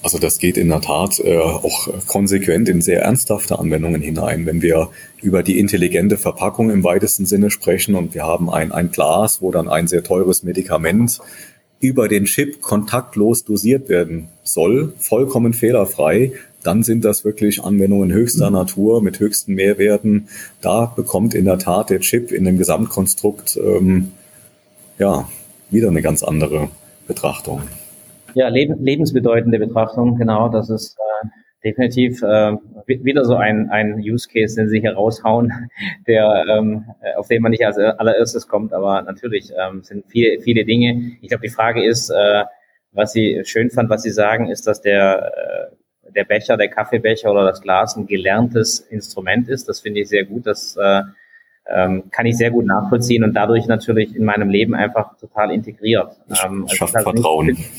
[0.02, 4.46] Also das geht in der Tat äh, auch konsequent in sehr ernsthafte Anwendungen hinein.
[4.46, 4.90] Wenn wir
[5.22, 9.52] über die intelligente Verpackung im weitesten Sinne sprechen und wir haben ein, ein Glas, wo
[9.52, 11.20] dann ein sehr teures Medikament
[11.80, 16.32] über den Chip kontaktlos dosiert werden soll, vollkommen fehlerfrei,
[16.62, 18.56] dann sind das wirklich Anwendungen höchster mhm.
[18.56, 20.28] Natur mit höchsten Mehrwerten.
[20.60, 24.12] Da bekommt in der Tat der Chip in dem Gesamtkonstrukt ähm,
[24.98, 25.28] ja
[25.70, 26.70] wieder eine ganz andere
[27.06, 27.62] Betrachtung.
[28.34, 30.48] Ja, leb lebensbedeutende Betrachtung, genau.
[30.48, 31.28] Das ist äh,
[31.64, 32.52] definitiv äh,
[32.86, 35.52] wieder so ein, ein Use Case, den Sie hier raushauen,
[36.06, 38.72] der, ähm, auf den man nicht als allererstes kommt.
[38.72, 41.12] Aber natürlich ähm, sind viele, viele Dinge.
[41.20, 42.44] Ich glaube, die Frage ist, äh,
[42.92, 45.70] was Sie schön fand, was Sie sagen, ist, dass der,
[46.04, 49.68] äh, der Becher, der Kaffeebecher oder das Glas ein gelerntes Instrument ist.
[49.68, 50.46] Das finde ich sehr gut.
[50.46, 51.02] Das äh,
[51.66, 56.16] ähm, kann ich sehr gut nachvollziehen und dadurch natürlich in meinem Leben einfach total integriert.
[56.44, 57.46] Ähm, also Schafft Vertrauen.
[57.46, 57.70] Nicht,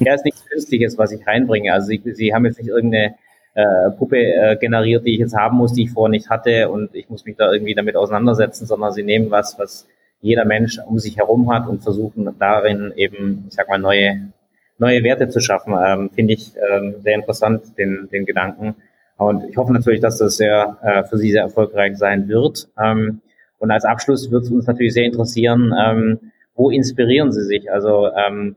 [0.00, 1.72] ja, ist nichts Künstliches, was ich reinbringe.
[1.72, 3.14] Also Sie, Sie haben jetzt nicht irgendeine
[3.54, 6.94] äh, Puppe äh, generiert, die ich jetzt haben muss, die ich vorher nicht hatte und
[6.94, 9.86] ich muss mich da irgendwie damit auseinandersetzen, sondern Sie nehmen was, was
[10.20, 14.32] jeder Mensch um sich herum hat und versuchen darin eben, ich sag mal, neue,
[14.78, 15.74] neue Werte zu schaffen.
[15.78, 18.74] Ähm, Finde ich ähm, sehr interessant, den, den Gedanken.
[19.16, 22.68] Und ich hoffe natürlich, dass das sehr äh, für Sie sehr erfolgreich sein wird.
[22.82, 23.20] Ähm,
[23.58, 27.70] und als Abschluss wird es uns natürlich sehr interessieren, ähm, wo inspirieren Sie sich?
[27.70, 28.56] Also ähm,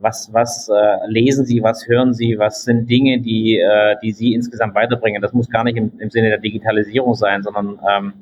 [0.00, 4.34] was, was äh, lesen Sie, was hören Sie, was sind Dinge, die, äh, die Sie
[4.34, 5.22] insgesamt weiterbringen?
[5.22, 8.12] Das muss gar nicht im, im Sinne der Digitalisierung sein, sondern ähm,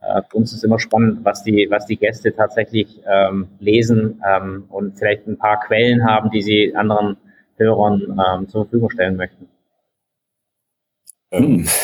[0.00, 4.64] äh, für uns ist immer spannend, was die, was die Gäste tatsächlich ähm, lesen ähm,
[4.68, 7.16] und vielleicht ein paar Quellen haben, die Sie anderen
[7.56, 9.48] Hörern ähm, zur Verfügung stellen möchten.
[11.32, 11.66] Hm.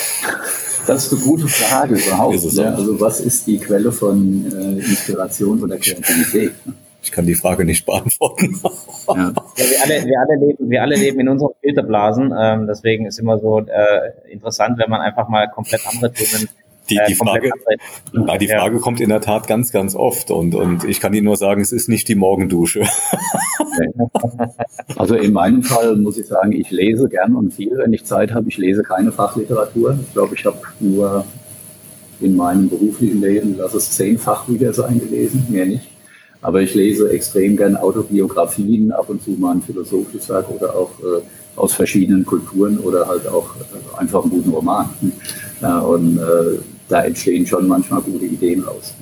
[0.86, 2.42] Das ist eine gute Frage überhaupt.
[2.53, 6.53] Ja, also was ist die Quelle von äh, Inspiration oder Kreativität?
[7.05, 8.61] Ich kann die Frage nicht beantworten.
[9.09, 9.15] ja.
[9.15, 9.35] ja.
[9.57, 12.35] wir, alle, wir, alle leben, wir alle leben in unseren Filterblasen.
[12.37, 16.49] Ähm, deswegen ist immer so äh, interessant, wenn man einfach mal komplett andere Themen
[16.91, 17.51] die, die, Frage,
[18.13, 18.81] ja, die Frage ja.
[18.83, 21.73] kommt in der Tat ganz, ganz oft und, und ich kann Ihnen nur sagen, es
[21.73, 22.85] ist nicht die Morgendusche.
[24.97, 28.33] Also in meinem Fall muss ich sagen, ich lese gern und viel, wenn ich Zeit
[28.33, 28.49] habe.
[28.49, 29.99] Ich lese keine Fachliteratur.
[30.01, 31.25] Ich glaube, ich habe nur
[32.21, 35.89] in meinem beruflichen Leben, lass es zehn Fachbücher sein gelesen, mehr nicht.
[36.45, 40.90] Aber ich lese extrem gern Autobiografien, ab und zu mal ein philosophisches Werk oder auch
[41.01, 41.22] äh,
[41.57, 44.90] aus verschiedenen Kulturen oder halt auch äh, einfach einen guten Roman.
[45.62, 46.59] Ja, und äh,
[46.90, 48.92] da entstehen schon manchmal gute Ideen raus.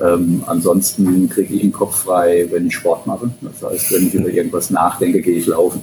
[0.00, 3.28] Ähm, ansonsten kriege ich den Kopf frei, wenn ich Sport mache.
[3.40, 5.82] Das heißt, wenn ich über irgendwas nachdenke, gehe ich laufen.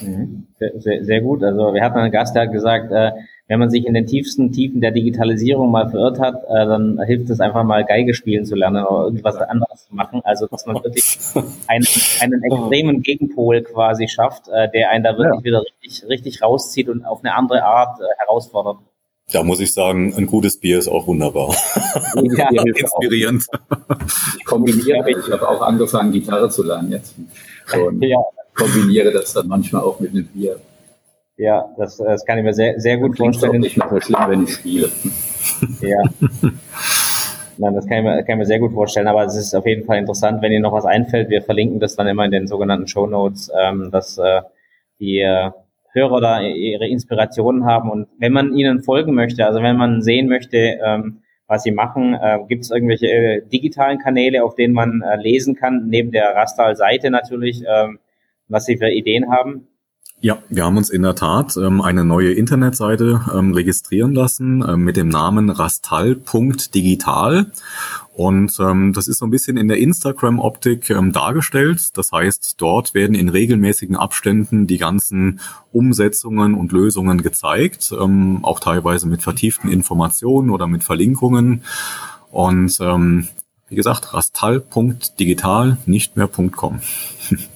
[0.00, 0.46] Mhm.
[0.60, 1.42] Sehr, sehr, gut.
[1.42, 3.10] Also wir hatten einen Gast, der hat gesagt, äh,
[3.46, 7.28] wenn man sich in den tiefsten Tiefen der Digitalisierung mal verirrt hat, äh, dann hilft
[7.28, 10.22] es einfach mal Geige spielen zu lernen oder irgendwas anderes zu machen.
[10.24, 11.18] Also dass man wirklich
[11.66, 11.86] einen,
[12.20, 15.44] einen extremen Gegenpol quasi schafft, äh, der einen da wirklich ja.
[15.44, 18.78] wieder richtig, richtig rauszieht und auf eine andere Art äh, herausfordert.
[19.32, 21.54] Da muss ich sagen, ein gutes Bier ist auch wunderbar.
[22.14, 23.44] Ja, inspirierend.
[24.38, 27.14] Ich kombiniere, ich habe auch angefangen, Gitarre zu lernen jetzt.
[27.74, 28.18] Und ja.
[28.54, 30.60] kombiniere das dann manchmal auch mit einem Bier.
[31.36, 33.60] Ja, das, das kann ich mir sehr, sehr gut vorstellen.
[33.60, 34.88] Mehr so schlimm, wenn ich spiele.
[35.80, 36.02] Ja.
[37.56, 39.66] Nein, das kann ich, mir, kann ich mir sehr gut vorstellen, aber es ist auf
[39.66, 41.30] jeden Fall interessant, wenn Ihnen noch was einfällt.
[41.30, 44.42] Wir verlinken das dann immer in den sogenannten Show Notes, ähm, dass äh,
[44.98, 45.50] die äh,
[45.92, 47.90] Hörer da ihre Inspirationen haben.
[47.90, 52.14] Und wenn man ihnen folgen möchte, also wenn man sehen möchte, ähm, was sie machen,
[52.14, 56.34] äh, gibt es irgendwelche äh, digitalen Kanäle, auf denen man äh, lesen kann, neben der
[56.34, 58.00] Rastal-Seite natürlich, ähm,
[58.48, 59.68] was sie für Ideen haben?
[60.24, 64.80] Ja, wir haben uns in der Tat ähm, eine neue Internetseite ähm, registrieren lassen ähm,
[64.80, 67.52] mit dem Namen rastal.digital.
[68.14, 71.94] Und ähm, das ist so ein bisschen in der Instagram-Optik ähm, dargestellt.
[71.98, 75.40] Das heißt, dort werden in regelmäßigen Abständen die ganzen
[75.72, 81.64] Umsetzungen und Lösungen gezeigt, ähm, auch teilweise mit vertieften Informationen oder mit Verlinkungen.
[82.30, 83.28] Und ähm,
[83.68, 86.80] wie gesagt, rastal.digital, nicht mehr .com.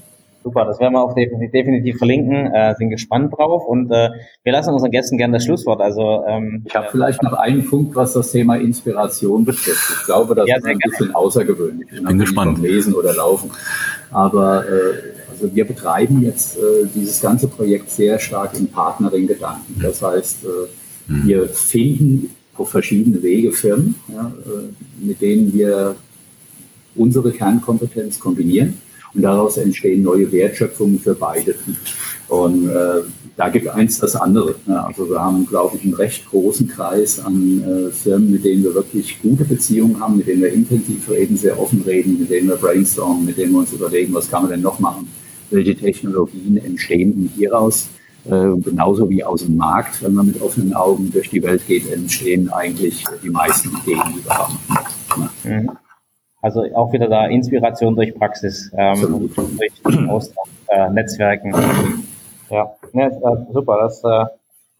[0.49, 4.09] Super, das werden wir auch definitiv, verlinken, äh, sind gespannt drauf und äh,
[4.45, 5.83] wir lassen unseren Gästen gerne das Schlusswort.
[5.83, 9.97] Also ähm, Ich habe vielleicht noch einen Punkt, was das Thema Inspiration betrifft.
[10.01, 10.91] Ich glaube, das Ja, ist ein gerne.
[10.91, 11.89] bisschen außergewöhnlich.
[11.93, 12.63] Ich bin gespannt.
[12.63, 13.51] Lesen oder Laufen.
[14.11, 19.79] Aber äh, also wir betreiben jetzt äh, dieses ganze Projekt sehr stark im Partnering-Gedanken.
[19.83, 20.49] Das heißt, äh,
[21.27, 25.95] wir finden auf verschiedene Wege Firmen, ja, äh, mit denen wir
[26.97, 28.79] unsere Kernkompetenz kombinieren
[29.19, 31.57] und daraus entstehen neue Wertschöpfungen für beide.
[32.29, 33.01] Und äh,
[33.37, 34.55] da gibt eins das andere.
[34.67, 38.77] Also wir haben, glaube ich, einen recht großen Kreis an äh, Firmen, mit denen wir
[38.77, 42.55] wirklich gute Beziehungen haben, mit denen wir intensiv reden, sehr offen reden, mit denen wir
[42.55, 45.09] brainstormen, mit denen wir uns überlegen, was kann man denn noch machen,
[45.51, 47.89] welche Technologien entstehen und hieraus
[48.25, 51.91] äh, genauso wie aus dem Markt, wenn man mit offenen Augen durch die Welt geht,
[51.91, 54.59] entstehen eigentlich die meisten Ideen, die wir haben.
[55.43, 55.88] Ja.
[56.49, 61.53] Also auch wieder da Inspiration durch Praxis, ähm, durch Austausch, äh, Netzwerken.
[62.49, 64.25] Ja, ja äh, super, das äh,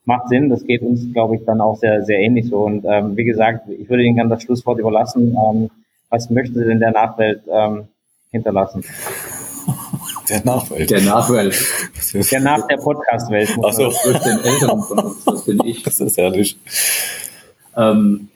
[0.05, 0.49] macht Sinn.
[0.49, 2.65] Das geht uns, glaube ich, dann auch sehr, sehr ähnlich so.
[2.65, 5.35] Und ähm, wie gesagt, ich würde Ihnen gerne das Schlusswort überlassen.
[5.37, 5.69] Ähm,
[6.09, 7.87] was möchten Sie denn der Nachwelt ähm,
[8.31, 8.83] hinterlassen?
[10.27, 10.89] Der Nachwelt.
[10.89, 11.55] Der Nachwelt,
[12.31, 13.55] Der nach der Podcast-Welt.
[13.57, 13.83] muss Ach so.
[13.83, 15.83] man- durch den Eltern von uns, das bin ich.
[15.83, 16.57] das ist herrlich.
[17.77, 18.29] Ähm,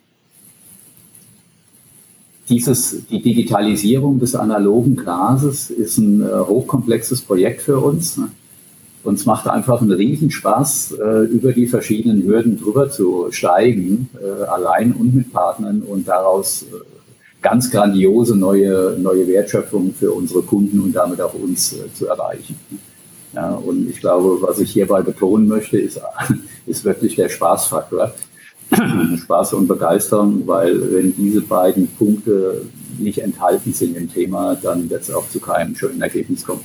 [2.49, 8.17] dieses, die Digitalisierung des analogen Glases ist ein äh, hochkomplexes Projekt für uns.
[8.17, 8.29] Ne?
[9.03, 14.93] Uns macht einfach einen Riesenspaß, äh, über die verschiedenen Hürden drüber zu steigen, äh, allein
[14.93, 16.75] und mit Partnern und daraus äh,
[17.41, 22.57] ganz grandiose neue, neue Wertschöpfungen für unsere Kunden und damit auch uns äh, zu erreichen.
[23.33, 25.99] Ja, und ich glaube, was ich hierbei betonen möchte, ist,
[26.65, 28.13] ist wirklich der Spaßfaktor.
[29.17, 32.65] Spaß und Begeisterung, weil wenn diese beiden Punkte
[32.97, 36.61] nicht enthalten sind im Thema, dann wird es auch zu keinem schönen Ergebnis kommen.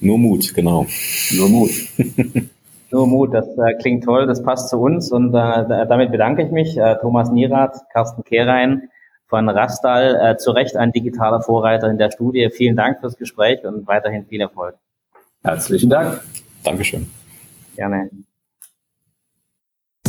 [0.00, 0.86] Nur Mut, genau.
[1.32, 1.70] Nur Mut.
[2.90, 6.42] Nur Mut, das äh, klingt toll, das passt zu uns und äh, da- damit bedanke
[6.44, 6.76] ich mich.
[6.76, 8.88] Äh, Thomas Nierath, Carsten Kehrein
[9.26, 12.48] von Rastal, äh, zu Recht ein digitaler Vorreiter in der Studie.
[12.54, 14.76] Vielen Dank fürs Gespräch und weiterhin viel Erfolg.
[15.42, 16.20] Herzlichen Dank.
[16.62, 17.06] Dankeschön.
[17.74, 18.08] Gerne.